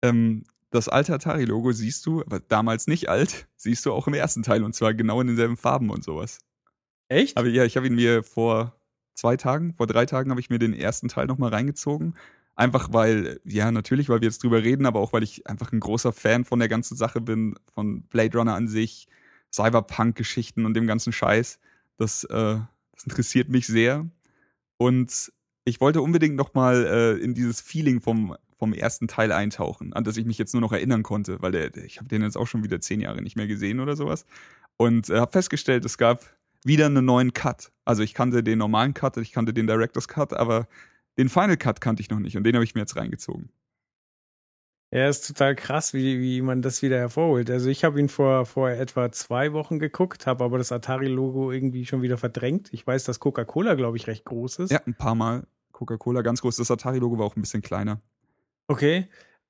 [0.03, 0.43] ähm,
[0.75, 4.63] das alte Atari-Logo siehst du, aber damals nicht alt, siehst du auch im ersten Teil
[4.63, 6.39] und zwar genau in denselben Farben und sowas.
[7.07, 7.37] Echt?
[7.37, 8.75] Aber ja, ich habe ihn mir vor
[9.13, 12.15] zwei Tagen, vor drei Tagen habe ich mir den ersten Teil nochmal reingezogen.
[12.55, 15.79] Einfach weil, ja, natürlich, weil wir jetzt drüber reden, aber auch weil ich einfach ein
[15.79, 19.07] großer Fan von der ganzen Sache bin, von Blade Runner an sich,
[19.53, 21.59] Cyberpunk-Geschichten und dem ganzen Scheiß.
[21.97, 22.57] Das, äh,
[22.93, 24.09] das interessiert mich sehr.
[24.77, 25.31] Und
[25.65, 30.17] ich wollte unbedingt nochmal äh, in dieses Feeling vom, vom ersten Teil eintauchen, an das
[30.17, 32.63] ich mich jetzt nur noch erinnern konnte, weil der, ich habe den jetzt auch schon
[32.63, 34.25] wieder zehn Jahre nicht mehr gesehen oder sowas.
[34.77, 36.23] Und äh, habe festgestellt, es gab
[36.63, 37.71] wieder einen neuen Cut.
[37.83, 40.67] Also ich kannte den normalen Cut, ich kannte den Director's Cut, aber
[41.17, 43.49] den Final Cut kannte ich noch nicht und den habe ich mir jetzt reingezogen.
[44.91, 47.49] Ja, ist total krass, wie, wie man das wieder hervorholt.
[47.49, 51.85] Also ich habe ihn vor, vor etwa zwei Wochen geguckt, habe aber das Atari-Logo irgendwie
[51.85, 52.69] schon wieder verdrängt.
[52.71, 54.71] Ich weiß, dass Coca-Cola, glaube ich, recht groß ist.
[54.71, 56.55] Ja, ein paar Mal Coca-Cola ganz groß.
[56.57, 58.01] Das Atari-Logo war auch ein bisschen kleiner.
[58.67, 59.07] Okay.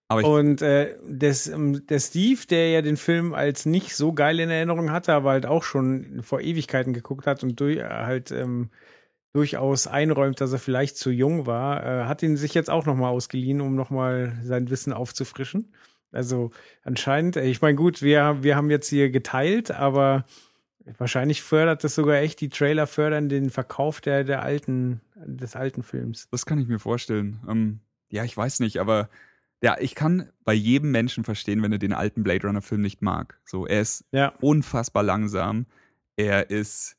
[0.07, 4.51] Und äh, des, ähm, der Steve, der ja den Film als nicht so geil in
[4.51, 8.70] Erinnerung hatte, aber halt auch schon vor Ewigkeiten geguckt hat und durch, halt ähm,
[9.34, 13.11] durchaus einräumt, dass er vielleicht zu jung war, äh, hat ihn sich jetzt auch nochmal
[13.11, 15.74] ausgeliehen, um nochmal sein Wissen aufzufrischen.
[16.11, 16.51] Also
[16.84, 20.26] anscheinend, äh, ich meine, gut, wir, wir haben jetzt hier geteilt, aber
[20.97, 25.82] wahrscheinlich fördert das sogar echt, die Trailer fördern den Verkauf der, der alten, des alten
[25.82, 26.28] Films.
[26.32, 27.39] das kann ich mir vorstellen.
[27.49, 27.80] Ähm,
[28.10, 29.10] ja, ich weiß nicht, aber
[29.62, 33.39] ja, ich kann bei jedem Menschen verstehen, wenn er den alten Blade Runner-Film nicht mag.
[33.45, 34.34] So, er ist Ja.
[34.41, 35.66] unfassbar langsam.
[36.18, 36.97] Er ist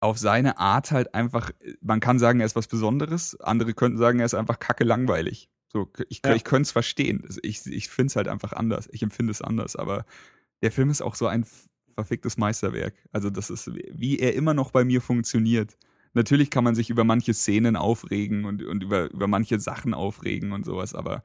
[0.00, 1.50] auf seine Art halt einfach,
[1.80, 3.40] man kann sagen, er ist was Besonderes.
[3.40, 5.48] Andere könnten sagen, er ist einfach kacke langweilig.
[5.72, 6.34] So, ich, Ja.
[6.34, 7.26] ich könnte es verstehen.
[7.42, 8.88] Ich, ich finde es halt einfach anders.
[8.92, 9.74] Ich empfinde es anders.
[9.76, 10.04] Aber
[10.62, 11.44] der Film ist auch so ein
[11.94, 12.94] verficktes Meisterwerk.
[13.12, 15.76] Also, das ist, wie er immer noch bei mir funktioniert.
[16.14, 20.52] Natürlich kann man sich über manche Szenen aufregen und, und über, über manche Sachen aufregen
[20.52, 21.22] und sowas, aber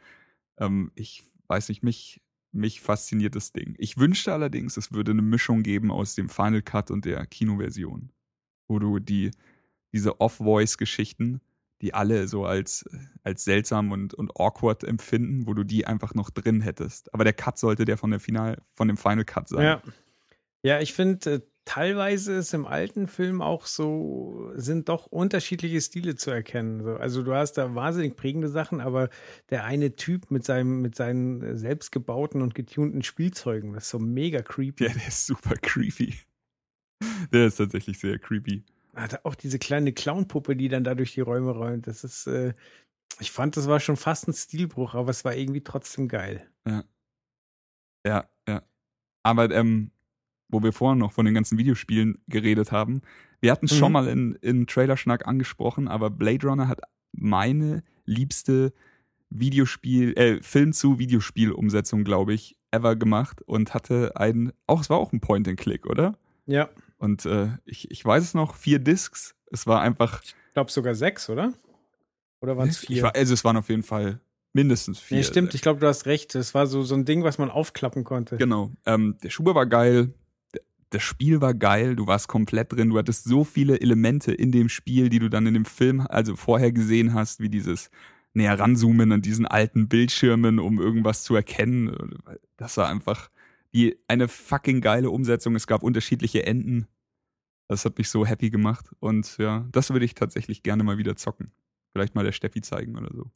[0.58, 2.22] ähm, ich weiß nicht, mich,
[2.52, 3.76] mich fasziniert das Ding.
[3.78, 8.12] Ich wünschte allerdings, es würde eine Mischung geben aus dem Final Cut und der Kinoversion,
[8.68, 9.32] wo du die,
[9.94, 11.42] diese Off-Voice-Geschichten,
[11.82, 12.90] die alle so als,
[13.24, 17.14] als seltsam und, und awkward empfinden, wo du die einfach noch drin hättest.
[17.14, 19.64] Aber der Cut sollte der von der Final, von dem Final Cut sein.
[19.64, 19.82] Ja.
[20.62, 26.15] Ja, ich finde äh, teilweise ist im alten Film auch so, sind doch unterschiedliche Stile
[26.15, 26.82] zu erkennen.
[26.84, 29.09] So, also du hast da wahnsinnig prägende Sachen, aber
[29.51, 34.41] der eine Typ mit seinem, mit seinen selbstgebauten und getunten Spielzeugen, das ist so mega
[34.41, 34.86] creepy.
[34.86, 36.15] Ja, der ist super creepy.
[37.32, 38.63] Der ist tatsächlich sehr creepy.
[38.95, 41.86] Hat auch diese kleine Clownpuppe, die dann da durch die Räume räumt.
[41.86, 42.55] Das ist, äh,
[43.20, 46.49] ich fand, das war schon fast ein Stilbruch, aber es war irgendwie trotzdem geil.
[46.67, 46.84] Ja.
[48.07, 48.63] Ja, ja.
[49.22, 49.91] Aber ähm,
[50.50, 53.02] wo wir vorhin noch von den ganzen Videospielen geredet haben,
[53.41, 53.78] wir hatten es Mhm.
[53.78, 56.82] schon mal in, in Trailerschnack angesprochen, aber Blade Runner hat
[57.14, 58.74] meine liebste
[59.30, 64.97] Videospiel, äh, Film zu Videospiel-Umsetzung, glaube ich, ever gemacht und hatte ein, auch, es war
[64.97, 66.18] auch ein Point-and-Click, oder?
[66.45, 69.36] Ja, Und äh, ich, ich weiß es noch, vier Discs.
[69.52, 70.22] Es war einfach.
[70.24, 71.54] ich glaube sogar sechs, oder?
[72.41, 73.04] Oder waren es vier?
[73.04, 74.20] war, also es waren auf jeden Fall
[74.54, 75.18] mindestens vier.
[75.18, 76.34] Nee, stimmt, ich glaube, du hast recht.
[76.36, 78.38] Das war so, so ein Ding, was man aufklappen konnte.
[78.38, 78.72] Genau.
[78.86, 80.14] Ähm, der Schuber war geil.
[80.92, 81.96] Das Spiel war geil.
[81.96, 82.90] Du warst komplett drin.
[82.90, 86.36] Du hattest so viele Elemente in dem Spiel, die du dann in dem Film, also
[86.36, 87.92] vorher gesehen hast, wie dieses
[88.34, 92.18] näher ranzoomen an diesen alten Bildschirmen, um irgendwas zu erkennen.
[92.58, 93.30] Das war einfach
[93.74, 95.56] die, eine fucking geile Umsetzung.
[95.56, 96.88] Es gab unterschiedliche Enden.
[97.68, 98.90] Das hat mich so happy gemacht.
[99.00, 101.52] Und ja, das würde ich tatsächlich gerne mal wieder zocken.
[101.92, 103.32] Vielleicht mal der Steffi zeigen oder so.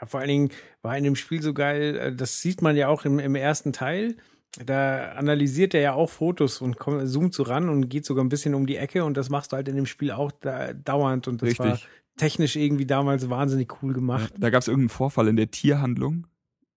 [0.00, 0.50] Ja, vor allen Dingen
[0.82, 3.72] war in dem Spiel so geil, äh, das sieht man ja auch im, im ersten
[3.72, 4.16] Teil.
[4.64, 8.28] Da analysiert er ja auch Fotos und kommt, zoomt so ran und geht sogar ein
[8.28, 11.28] bisschen um die Ecke und das machst du halt in dem Spiel auch da, dauernd
[11.28, 11.88] und das war Richtig.
[12.16, 14.32] technisch irgendwie damals wahnsinnig cool gemacht.
[14.38, 16.26] Da gab es irgendeinen Vorfall in der Tierhandlung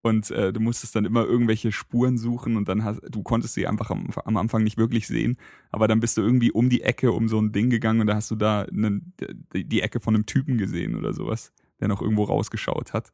[0.02, 3.66] und äh, du musstest dann immer irgendwelche Spuren suchen und dann hast du konntest sie
[3.66, 5.38] einfach am, am Anfang nicht wirklich sehen,
[5.70, 8.16] aber dann bist du irgendwie um die Ecke um so ein Ding gegangen und da
[8.16, 9.14] hast du da einen,
[9.54, 13.12] die, die Ecke von einem Typen gesehen oder sowas, der noch irgendwo rausgeschaut hat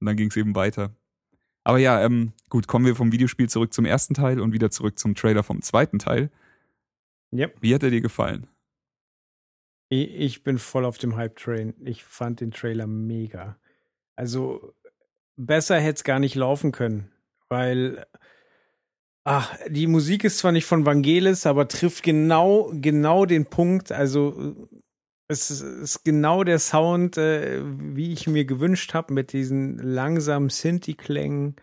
[0.00, 0.94] und dann ging es eben weiter.
[1.66, 5.00] Aber ja, ähm, gut, kommen wir vom Videospiel zurück zum ersten Teil und wieder zurück
[5.00, 6.30] zum Trailer vom zweiten Teil.
[7.32, 7.56] Yep.
[7.60, 8.46] Wie hat er dir gefallen?
[9.88, 11.74] Ich, bin voll auf dem Hype-Train.
[11.84, 13.58] Ich fand den Trailer mega.
[14.14, 14.74] Also
[15.34, 17.10] besser hätte es gar nicht laufen können,
[17.48, 18.06] weil
[19.24, 23.90] ach, die Musik ist zwar nicht von Vangelis, aber trifft genau, genau den Punkt.
[23.90, 24.68] Also
[25.28, 31.56] es ist, genau der Sound, äh, wie ich mir gewünscht habe, mit diesen langsamen Synthi-Klängen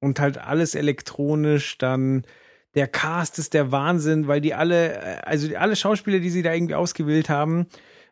[0.00, 1.76] und halt alles elektronisch.
[1.78, 2.24] Dann
[2.74, 6.54] der Cast ist der Wahnsinn, weil die alle, äh, also alle Schauspieler, die sie da
[6.54, 7.66] irgendwie ausgewählt haben,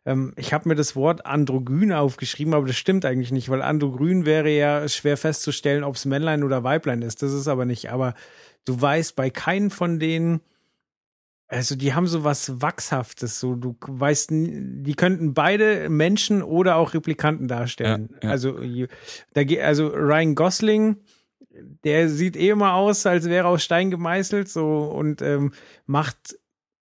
[0.04, 4.26] ähm, ich habe mir das Wort Androgyn aufgeschrieben, aber das stimmt eigentlich nicht, weil Androgyn
[4.26, 7.22] wäre ja schwer festzustellen, ob es Männlein oder Weiblein ist.
[7.22, 7.90] Das ist aber nicht.
[7.90, 8.14] Aber
[8.64, 10.40] du weißt bei keinen von denen,
[11.48, 16.92] also die haben so was Wachshaftes, so du weißt, die könnten beide Menschen oder auch
[16.92, 18.10] Replikanten darstellen.
[18.22, 18.30] Ja, ja.
[18.30, 18.60] Also,
[19.32, 20.96] da, also Ryan Gosling,
[21.84, 25.52] der sieht eh immer aus, als wäre er aus Stein gemeißelt, so und ähm,
[25.86, 26.38] macht,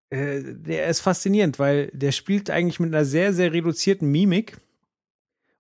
[0.09, 4.57] äh, der ist faszinierend, weil der spielt eigentlich mit einer sehr, sehr reduzierten Mimik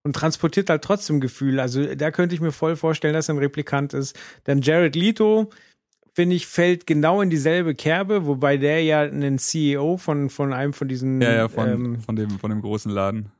[0.03, 1.61] und transportiert halt trotzdem Gefühl.
[1.61, 4.17] Also da könnte ich mir voll vorstellen, dass er ein Replikant ist.
[4.43, 5.49] Dann Jared Leto,
[6.17, 10.73] finde ich, fällt genau in dieselbe Kerbe, wobei der ja einen CEO von, von einem
[10.73, 13.31] von diesen Ja, ja, von, ähm, von, dem, von dem großen Laden.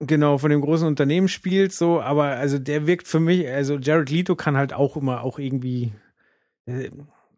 [0.00, 4.08] genau, von dem großen Unternehmen spielt, so, aber also der wirkt für mich, also Jared
[4.08, 5.92] Leto kann halt auch immer auch irgendwie,
[6.64, 6.88] äh,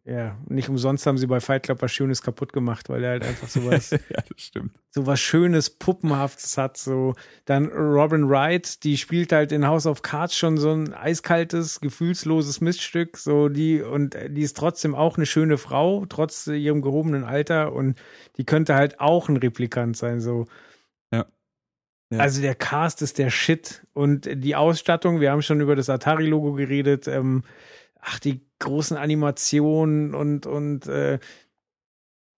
[0.06, 3.24] ja, nicht umsonst haben sie bei Fight Club was Schönes kaputt gemacht, weil er halt
[3.24, 3.98] einfach sowas, ja,
[4.28, 4.72] das stimmt.
[4.90, 7.14] so was Schönes, Puppenhaftes hat, so.
[7.46, 12.60] Dann Robin Wright, die spielt halt in House of Cards schon so ein eiskaltes, gefühlsloses
[12.60, 17.72] Miststück, so die, und die ist trotzdem auch eine schöne Frau, trotz ihrem gehobenen Alter
[17.72, 17.98] und
[18.36, 20.46] die könnte halt auch ein Replikant sein, so.
[21.12, 21.24] Ja.
[22.10, 22.18] Ja.
[22.18, 26.52] Also der Cast ist der Shit und die Ausstattung, wir haben schon über das Atari-Logo
[26.52, 27.42] geredet, ähm,
[28.04, 31.18] ach, die großen Animationen und, und äh,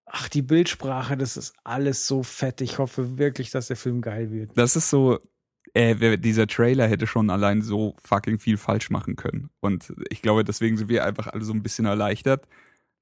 [0.07, 2.61] ach, die Bildsprache, das ist alles so fett.
[2.61, 4.57] Ich hoffe wirklich, dass der Film geil wird.
[4.57, 5.19] Das ist so,
[5.75, 9.51] äh, dieser Trailer hätte schon allein so fucking viel falsch machen können.
[9.61, 12.47] Und ich glaube, deswegen sind wir einfach alle so ein bisschen erleichtert,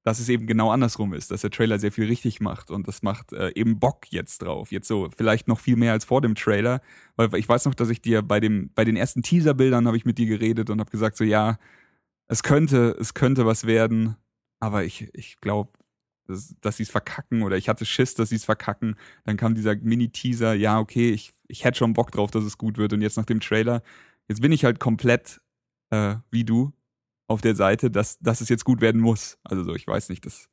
[0.03, 3.01] dass es eben genau andersrum ist, dass der Trailer sehr viel richtig macht und das
[3.01, 4.71] macht äh, eben Bock jetzt drauf.
[4.71, 6.81] Jetzt so vielleicht noch viel mehr als vor dem Trailer,
[7.15, 10.05] weil ich weiß noch, dass ich dir bei dem bei den ersten Teaserbildern habe ich
[10.05, 11.57] mit dir geredet und habe gesagt so ja,
[12.27, 14.15] es könnte es könnte was werden,
[14.59, 15.71] aber ich ich glaube,
[16.27, 18.95] dass, dass sie es verkacken oder ich hatte Schiss, dass sie es verkacken.
[19.25, 22.77] Dann kam dieser Mini-Teaser, ja, okay, ich, ich hätte schon Bock drauf, dass es gut
[22.77, 22.93] wird.
[22.93, 23.83] Und jetzt nach dem Trailer,
[24.27, 25.41] jetzt bin ich halt komplett
[25.91, 26.73] äh, wie du
[27.27, 29.37] auf der Seite, dass, dass es jetzt gut werden muss.
[29.43, 30.49] Also so, ich weiß nicht, das,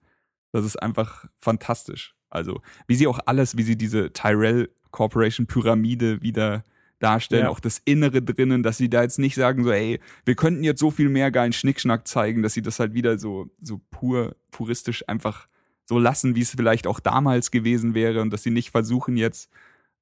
[0.52, 2.14] das ist einfach fantastisch.
[2.30, 6.64] Also, wie sie auch alles, wie sie diese Tyrell Corporation Pyramide wieder
[7.02, 7.50] darstellen, Ja.
[7.50, 10.80] auch das Innere drinnen, dass sie da jetzt nicht sagen so, ey, wir könnten jetzt
[10.80, 15.08] so viel mehr geilen Schnickschnack zeigen, dass sie das halt wieder so, so pur, puristisch
[15.08, 15.48] einfach
[15.84, 19.50] so lassen, wie es vielleicht auch damals gewesen wäre und dass sie nicht versuchen jetzt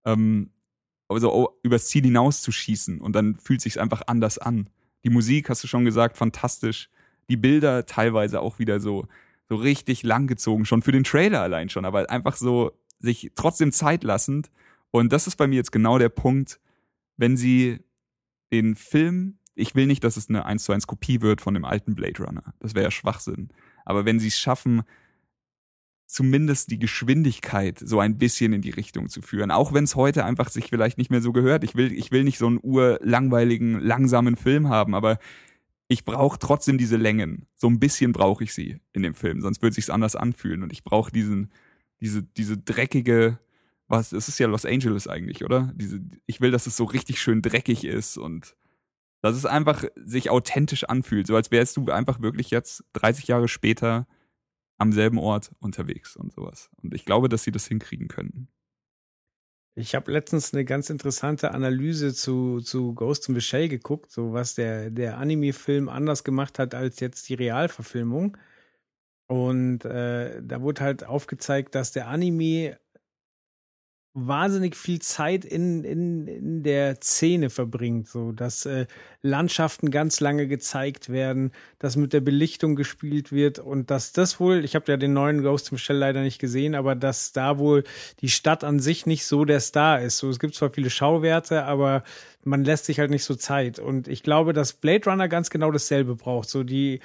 [0.05, 0.51] ähm,
[1.09, 4.69] also übers Ziel hinaus zu schießen und dann fühlt sich einfach anders an.
[5.05, 6.89] Die Musik, hast du schon gesagt, fantastisch.
[7.29, 9.07] Die Bilder teilweise auch wieder so,
[9.49, 14.05] so richtig langgezogen, schon für den Trailer allein schon, aber einfach so sich trotzdem Zeit
[14.05, 14.51] lassend.
[14.93, 16.61] Und das ist bei mir jetzt genau der Punkt,
[17.21, 17.79] wenn sie
[18.51, 21.65] den Film, ich will nicht, dass es eine 1 zu 1 Kopie wird von dem
[21.65, 22.55] alten Blade Runner.
[22.61, 23.51] Das wäre ja Schwachsinn.
[23.85, 24.83] Aber wenn sie es schaffen,
[26.07, 29.53] zumindest die Geschwindigkeit so ein bisschen in die Richtung zu führen.
[29.53, 31.63] Auch wenn es heute einfach sich vielleicht nicht mehr so gehört.
[31.63, 35.19] Ich will, ich will nicht so einen urlangweiligen, langsamen Film haben, aber
[35.87, 37.47] ich brauche trotzdem diese Längen.
[37.55, 40.63] So ein bisschen brauche ich sie in dem Film, sonst würde sich's anders anfühlen.
[40.63, 41.53] Und ich brauche diesen,
[42.01, 43.39] diese, diese dreckige,
[43.91, 45.73] was, es ist ja Los Angeles eigentlich, oder?
[45.75, 48.57] Diese, ich will, dass es so richtig schön dreckig ist und
[49.21, 53.49] dass es einfach sich authentisch anfühlt, so als wärst du einfach wirklich jetzt 30 Jahre
[53.49, 54.07] später
[54.79, 56.71] am selben Ort unterwegs und sowas.
[56.83, 58.49] Und ich glaube, dass sie das hinkriegen können.
[59.75, 64.33] Ich habe letztens eine ganz interessante Analyse zu, zu Ghost in the Shell geguckt, so
[64.33, 68.37] was der, der Anime-Film anders gemacht hat als jetzt die Realverfilmung.
[69.27, 72.79] Und äh, da wurde halt aufgezeigt, dass der Anime
[74.13, 78.87] wahnsinnig viel Zeit in, in, in der Szene verbringt, so dass äh,
[79.23, 84.65] Landschaften ganz lange gezeigt werden, dass mit der Belichtung gespielt wird und dass das wohl,
[84.65, 87.85] ich habe ja den neuen Ghost im Shell leider nicht gesehen, aber dass da wohl
[88.21, 90.19] die Stadt an sich nicht so der Star ist.
[90.19, 92.03] So, es gibt zwar viele Schauwerte, aber
[92.43, 93.79] man lässt sich halt nicht so Zeit.
[93.79, 96.49] Und ich glaube, dass Blade Runner ganz genau dasselbe braucht.
[96.49, 97.01] So die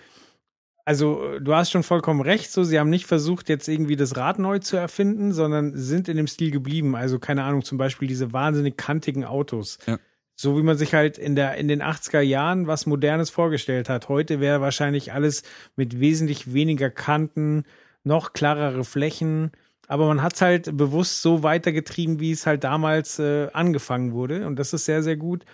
[0.85, 4.37] also du hast schon vollkommen recht, so sie haben nicht versucht, jetzt irgendwie das Rad
[4.37, 6.95] neu zu erfinden, sondern sind in dem Stil geblieben.
[6.95, 9.79] Also keine Ahnung, zum Beispiel diese wahnsinnig kantigen Autos.
[9.87, 9.97] Ja.
[10.35, 14.09] So wie man sich halt in der in den 80er Jahren was Modernes vorgestellt hat.
[14.09, 15.41] Heute wäre wahrscheinlich alles
[15.75, 17.63] mit wesentlich weniger Kanten,
[18.03, 19.51] noch klarere Flächen.
[19.87, 24.45] Aber man hat es halt bewusst so weitergetrieben, wie es halt damals äh, angefangen wurde.
[24.45, 25.45] Und das ist sehr, sehr gut.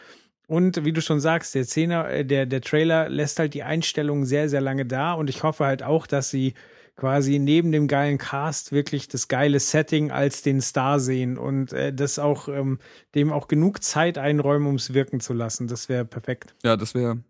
[0.51, 4.25] Und wie du schon sagst, der Zehner, äh, der, der Trailer lässt halt die Einstellung
[4.25, 5.13] sehr, sehr lange da.
[5.13, 6.55] Und ich hoffe halt auch, dass sie
[6.97, 11.93] quasi neben dem geilen Cast wirklich das geile Setting als den Star sehen und äh,
[11.93, 12.79] das auch ähm,
[13.15, 15.69] dem auch genug Zeit einräumen, um es wirken zu lassen.
[15.69, 16.53] Das wäre perfekt.
[16.65, 17.23] Ja, das wäre,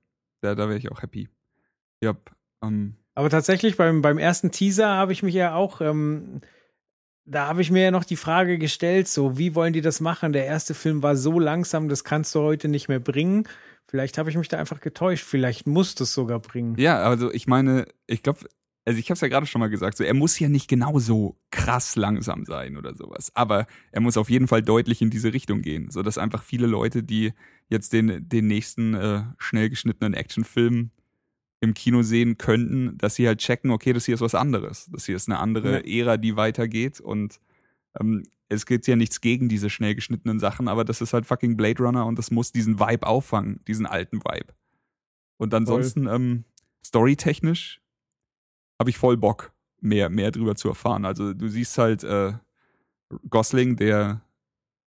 [0.44, 1.30] ja, da wäre ich auch happy.
[2.04, 2.16] Ja.
[2.60, 2.96] Um.
[3.14, 6.42] Aber tatsächlich beim, beim ersten Teaser habe ich mich ja auch ähm,
[7.32, 10.34] da habe ich mir ja noch die Frage gestellt, so, wie wollen die das machen?
[10.34, 13.48] Der erste Film war so langsam, das kannst du heute nicht mehr bringen.
[13.88, 15.24] Vielleicht habe ich mich da einfach getäuscht.
[15.24, 16.76] Vielleicht muss das sogar bringen.
[16.78, 18.40] Ja, also ich meine, ich glaube,
[18.86, 21.38] also ich habe es ja gerade schon mal gesagt, so er muss ja nicht genauso
[21.52, 25.62] krass langsam sein oder sowas, aber er muss auf jeden Fall deutlich in diese Richtung
[25.62, 27.34] gehen, so dass einfach viele Leute, die
[27.70, 30.92] jetzt den den nächsten äh, schnell geschnittenen Actionfilm
[31.62, 34.90] im Kino sehen könnten, dass sie halt checken, okay, das hier ist was anderes.
[34.92, 36.04] Das hier ist eine andere ja.
[36.04, 37.40] Ära, die weitergeht und
[38.00, 41.56] ähm, es geht ja nichts gegen diese schnell geschnittenen Sachen, aber das ist halt fucking
[41.56, 44.54] Blade Runner und das muss diesen Vibe auffangen, diesen alten Vibe.
[45.38, 46.44] Und ansonsten, ähm,
[46.86, 47.82] storytechnisch
[48.80, 51.06] habe ich voll Bock, mehr, mehr drüber zu erfahren.
[51.06, 52.34] Also du siehst halt äh,
[53.30, 54.22] Gosling, der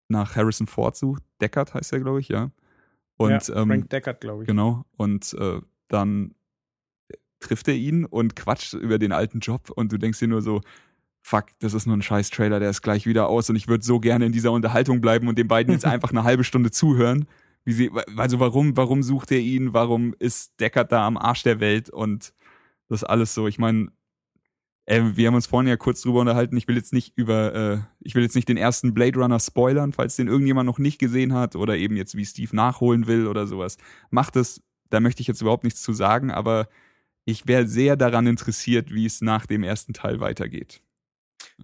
[0.09, 2.51] nach Harrison Ford sucht, Deckard heißt er, glaube ich, ja.
[3.16, 4.49] Und, ja, Frank ähm, Deckard, glaube ich.
[4.49, 4.85] Genau.
[4.97, 6.35] Und äh, dann
[7.45, 10.61] trifft er ihn und quatscht über den alten Job und du denkst dir nur so,
[11.22, 13.84] fuck, das ist nur ein scheiß Trailer, der ist gleich wieder aus und ich würde
[13.84, 17.26] so gerne in dieser Unterhaltung bleiben und den beiden jetzt einfach eine halbe Stunde zuhören.
[17.64, 19.72] Wie sie, also warum, warum sucht er ihn?
[19.72, 21.88] Warum ist Deckard da am Arsch der Welt?
[21.88, 22.34] Und
[22.88, 23.49] das alles so.
[23.49, 23.88] Ich meine,
[24.86, 26.57] äh, wir haben uns vorhin ja kurz drüber unterhalten.
[26.57, 29.92] Ich will jetzt nicht über, äh, ich will jetzt nicht den ersten Blade Runner spoilern,
[29.92, 33.47] falls den irgendjemand noch nicht gesehen hat oder eben jetzt wie Steve nachholen will oder
[33.47, 33.78] sowas.
[34.11, 36.68] Macht es, da möchte ich jetzt überhaupt nichts zu sagen, aber
[37.25, 40.83] ich wäre sehr daran interessiert, wie es nach dem ersten Teil weitergeht.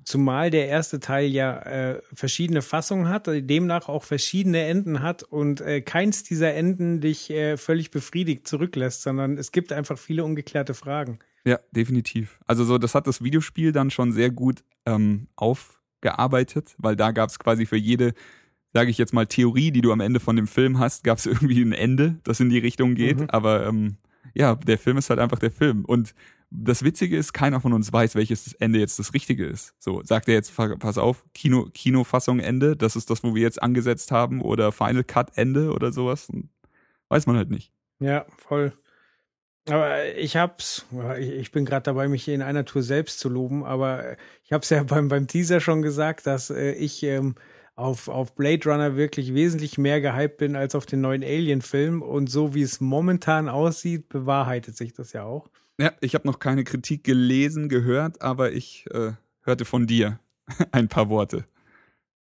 [0.05, 5.61] Zumal der erste Teil ja äh, verschiedene Fassungen hat, demnach auch verschiedene Enden hat und
[5.61, 10.75] äh, keins dieser Enden dich äh, völlig befriedigt zurücklässt, sondern es gibt einfach viele ungeklärte
[10.75, 11.19] Fragen.
[11.45, 12.39] Ja, definitiv.
[12.47, 17.31] Also so, das hat das Videospiel dann schon sehr gut ähm, aufgearbeitet, weil da gab
[17.31, 18.13] es quasi für jede,
[18.73, 21.27] sage ich jetzt mal, Theorie, die du am Ende von dem Film hast, gab es
[21.27, 23.21] irgendwie ein Ende, das in die Richtung geht.
[23.21, 23.31] Mhm.
[23.31, 23.97] Aber ähm,
[24.35, 25.85] ja, der Film ist halt einfach der Film.
[25.85, 26.15] Und
[26.51, 29.75] das Witzige ist, keiner von uns weiß, welches Ende jetzt das Richtige ist.
[29.79, 33.63] So, sagt er jetzt, pass auf, Kino, Kinofassung Ende, das ist das, wo wir jetzt
[33.63, 36.29] angesetzt haben, oder Final Cut Ende oder sowas.
[37.09, 37.73] Weiß man halt nicht.
[38.01, 38.73] Ja, voll.
[39.69, 40.87] Aber ich hab's,
[41.19, 44.83] ich bin gerade dabei, mich in einer Tour selbst zu loben, aber ich hab's ja
[44.85, 47.37] beim, beim Teaser schon gesagt, dass äh, ich ähm,
[47.75, 52.03] auf, auf Blade Runner wirklich wesentlich mehr gehypt bin als auf den neuen Alien-Film.
[52.03, 55.49] Und so wie es momentan aussieht, bewahrheitet sich das ja auch.
[55.79, 59.13] Ja, ich habe noch keine Kritik gelesen, gehört, aber ich äh,
[59.43, 60.19] hörte von dir
[60.73, 61.47] ein paar Worte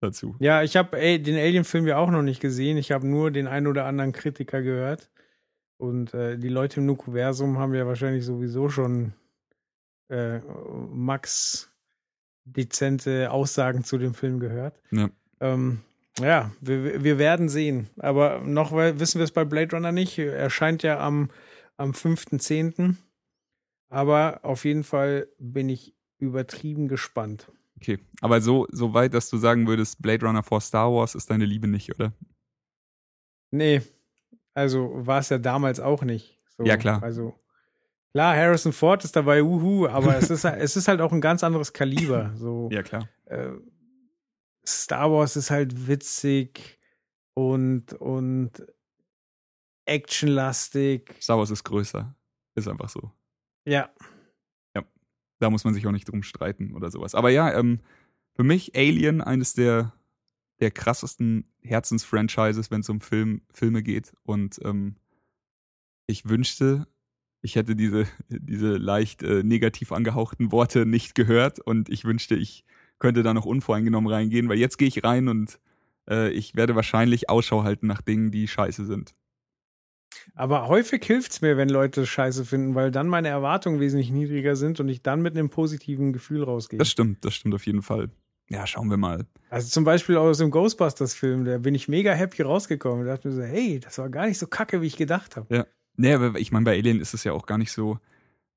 [0.00, 0.36] dazu.
[0.40, 2.76] Ja, ich habe den Alien-Film ja auch noch nicht gesehen.
[2.76, 5.10] Ich habe nur den einen oder anderen Kritiker gehört.
[5.78, 9.12] Und äh, die Leute im Nukuversum haben ja wahrscheinlich sowieso schon
[10.08, 10.40] äh,
[10.90, 11.70] Max
[12.44, 14.80] dezente Aussagen zu dem Film gehört.
[14.90, 15.10] Ja.
[15.40, 15.80] Ähm,
[16.18, 17.88] ja, wir, wir werden sehen.
[17.98, 20.18] Aber noch wissen wir es bei Blade Runner nicht.
[20.18, 21.30] Er erscheint ja am,
[21.76, 22.96] am 5.10.
[23.88, 27.50] Aber auf jeden Fall bin ich übertrieben gespannt.
[27.76, 31.30] Okay, aber so, so weit, dass du sagen würdest, Blade Runner vor Star Wars ist
[31.30, 32.12] deine Liebe nicht, oder?
[33.50, 33.82] Nee,
[34.54, 36.40] also war es ja damals auch nicht.
[36.56, 37.02] So, ja, klar.
[37.02, 37.34] Also
[38.12, 41.44] klar, Harrison Ford ist dabei, uhu, aber es ist, es ist halt auch ein ganz
[41.44, 42.32] anderes Kaliber.
[42.36, 43.08] So, ja, klar.
[43.26, 43.50] Äh,
[44.66, 46.78] Star Wars ist halt witzig
[47.34, 48.50] und, und
[49.84, 51.14] actionlastig.
[51.20, 52.14] Star Wars ist größer.
[52.54, 53.12] Ist einfach so.
[53.66, 53.90] Ja.
[54.74, 54.84] Ja.
[55.38, 57.14] Da muss man sich auch nicht drum streiten oder sowas.
[57.14, 57.80] Aber ja, ähm,
[58.34, 59.92] für mich Alien eines der,
[60.60, 64.14] der krassesten Herzensfranchises, wenn es um Film, Filme geht.
[64.22, 64.96] Und ähm,
[66.06, 66.86] ich wünschte,
[67.42, 72.64] ich hätte diese, diese leicht äh, negativ angehauchten Worte nicht gehört und ich wünschte, ich
[72.98, 75.58] könnte da noch unvoreingenommen reingehen, weil jetzt gehe ich rein und
[76.08, 79.14] äh, ich werde wahrscheinlich Ausschau halten nach Dingen, die scheiße sind.
[80.34, 84.56] Aber häufig hilft es mir, wenn Leute Scheiße finden, weil dann meine Erwartungen wesentlich niedriger
[84.56, 86.78] sind und ich dann mit einem positiven Gefühl rausgehe.
[86.78, 88.10] Das stimmt, das stimmt auf jeden Fall.
[88.48, 89.26] Ja, schauen wir mal.
[89.50, 93.04] Also zum Beispiel aus dem Ghostbusters-Film, da bin ich mega happy rausgekommen.
[93.04, 95.52] Da dachte mir so, hey, das war gar nicht so kacke, wie ich gedacht habe.
[95.54, 95.66] Ja.
[95.96, 97.98] Nee, aber ich meine, bei Alien ist es ja auch gar nicht so,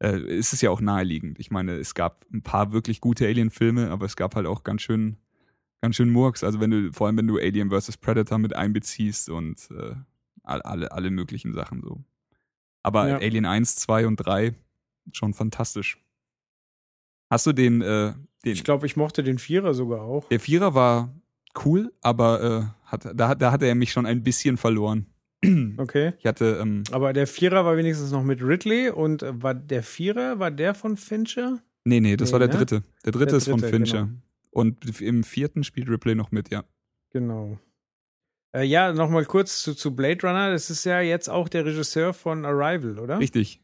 [0.02, 1.40] äh, ist es ja auch naheliegend.
[1.40, 4.82] Ich meine, es gab ein paar wirklich gute Alien-Filme, aber es gab halt auch ganz
[4.82, 5.18] schön,
[5.82, 6.44] ganz schön Murks.
[6.44, 7.98] Also wenn du, vor allem wenn du Alien vs.
[7.98, 9.96] Predator mit einbeziehst und äh,
[10.44, 12.04] alle, alle möglichen Sachen so.
[12.82, 13.18] Aber ja.
[13.18, 14.56] Alien 1, 2 und 3
[15.12, 16.02] schon fantastisch.
[17.30, 18.14] Hast du den, äh,
[18.46, 20.28] den Ich glaube, ich mochte den Vierer sogar auch.
[20.30, 21.14] Der Vierer war
[21.66, 25.08] cool, aber äh, hat, da, da hat er mich schon ein bisschen verloren.
[25.78, 26.14] Okay.
[26.20, 26.60] Ich hatte.
[26.62, 30.52] Ähm, aber der Vierer war wenigstens noch mit Ridley und äh, war der Vierer, war
[30.52, 31.60] der von Fincher?
[31.86, 32.56] Nee, nee, das nee, war der ne?
[32.56, 32.84] dritte.
[33.06, 34.02] Der dritte der ist dritte, von Fincher.
[34.04, 34.20] Genau.
[34.52, 36.66] Und im vierten spielt Ripley noch mit, ja.
[37.12, 37.58] Genau.
[38.52, 40.52] Äh, ja, nochmal kurz zu, zu Blade Runner.
[40.52, 43.20] Das ist ja jetzt auch der Regisseur von Arrival, oder?
[43.20, 43.62] Richtig.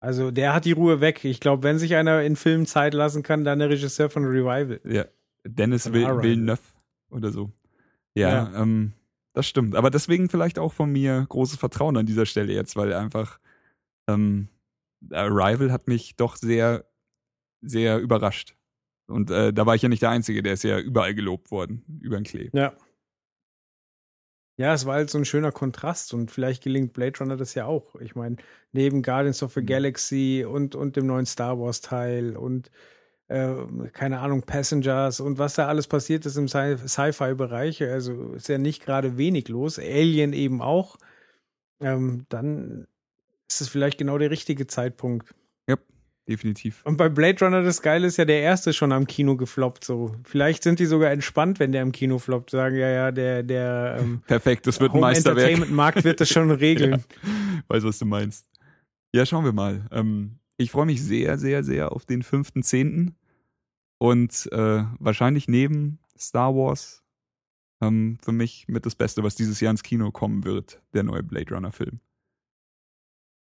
[0.00, 1.24] Also der hat die Ruhe weg.
[1.24, 4.80] Ich glaube, wenn sich einer in Filmen Zeit lassen kann, dann der Regisseur von Revival.
[4.84, 5.06] Ja.
[5.44, 6.60] Dennis Villeneuve
[7.10, 7.50] oder so.
[8.14, 8.62] Ja, ja.
[8.62, 8.92] Ähm,
[9.38, 9.76] das stimmt.
[9.76, 13.38] Aber deswegen vielleicht auch von mir großes Vertrauen an dieser Stelle jetzt, weil einfach
[14.08, 14.48] ähm,
[15.12, 16.84] Arrival hat mich doch sehr,
[17.60, 18.56] sehr überrascht.
[19.06, 21.84] Und äh, da war ich ja nicht der Einzige, der ist ja überall gelobt worden,
[22.02, 22.50] über den Klee.
[22.52, 22.76] Ja.
[24.56, 27.66] Ja, es war halt so ein schöner Kontrast und vielleicht gelingt Blade Runner das ja
[27.66, 27.94] auch.
[28.00, 28.38] Ich meine,
[28.72, 29.66] neben Guardians of the mhm.
[29.66, 32.72] Galaxy und, und dem neuen Star Wars Teil und
[33.28, 33.54] äh,
[33.92, 38.84] keine Ahnung, Passengers und was da alles passiert ist im Sci-Fi-Bereich, also ist ja nicht
[38.84, 39.78] gerade wenig los.
[39.78, 40.96] Alien eben auch.
[41.80, 42.86] Ähm, dann
[43.48, 45.34] ist es vielleicht genau der richtige Zeitpunkt
[46.28, 46.82] definitiv.
[46.84, 49.82] Und bei Blade Runner das Geile ist ja, der erste schon am Kino gefloppt.
[49.84, 52.50] So, vielleicht sind die sogar entspannt, wenn der im Kino floppt.
[52.50, 55.38] Sagen ja, ja, der der ähm, perfekt, das wird ein Meisterwerk.
[55.38, 57.04] Entertainment Markt wird das schon regeln.
[57.22, 58.46] ja, weiß was du meinst.
[59.14, 59.86] Ja, schauen wir mal.
[59.90, 63.16] Ähm, ich freue mich sehr, sehr, sehr auf den fünften Zehnten
[63.98, 67.02] und äh, wahrscheinlich neben Star Wars
[67.80, 71.22] ähm, für mich mit das Beste, was dieses Jahr ins Kino kommen wird, der neue
[71.22, 72.00] Blade Runner Film.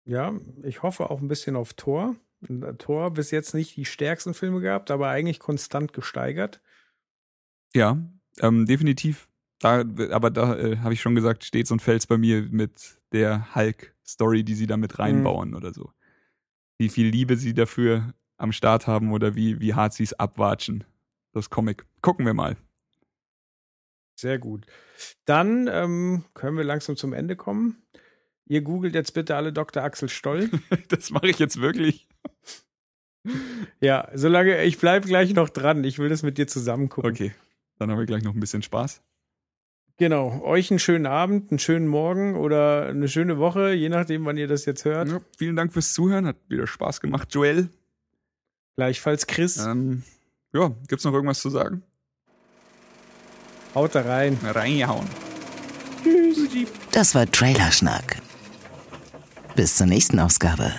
[0.05, 2.17] Ja, ich hoffe auch ein bisschen auf Thor.
[2.79, 6.61] Tor bis jetzt nicht die stärksten Filme gehabt, aber eigentlich konstant gesteigert.
[7.75, 7.97] Ja,
[8.41, 9.29] ähm, definitiv.
[9.61, 13.55] Da, aber da äh, habe ich schon gesagt, steht und fällt bei mir mit der
[13.55, 15.57] Hulk-Story, die sie da mit reinbauen mhm.
[15.57, 15.93] oder so.
[16.79, 20.85] Wie viel Liebe sie dafür am Start haben oder wie, wie hart sie es abwatschen.
[21.33, 21.85] Das Comic.
[22.01, 22.57] Gucken wir mal.
[24.17, 24.67] Sehr gut.
[25.25, 27.83] Dann ähm, können wir langsam zum Ende kommen.
[28.47, 29.83] Ihr googelt jetzt bitte alle Dr.
[29.83, 30.51] Axel Stoll.
[30.89, 32.07] das mache ich jetzt wirklich.
[33.81, 35.83] Ja, solange ich bleibe gleich noch dran.
[35.85, 37.11] Ich will das mit dir zusammen gucken.
[37.11, 37.33] Okay,
[37.79, 39.03] dann haben wir gleich noch ein bisschen Spaß.
[39.97, 44.37] Genau, euch einen schönen Abend, einen schönen Morgen oder eine schöne Woche, je nachdem, wann
[44.37, 45.09] ihr das jetzt hört.
[45.09, 47.69] Ja, vielen Dank fürs Zuhören, hat wieder Spaß gemacht, Joel.
[48.77, 49.59] Gleichfalls Chris.
[49.59, 50.03] Ähm,
[50.53, 51.83] ja, gibt's noch irgendwas zu sagen?
[53.75, 54.39] Haut da rein.
[54.43, 55.07] Reingehauen.
[56.03, 56.69] Tschüss.
[56.93, 58.21] Das war Trailerschnack.
[59.57, 60.73] Bis zur nächsten Ausgabe.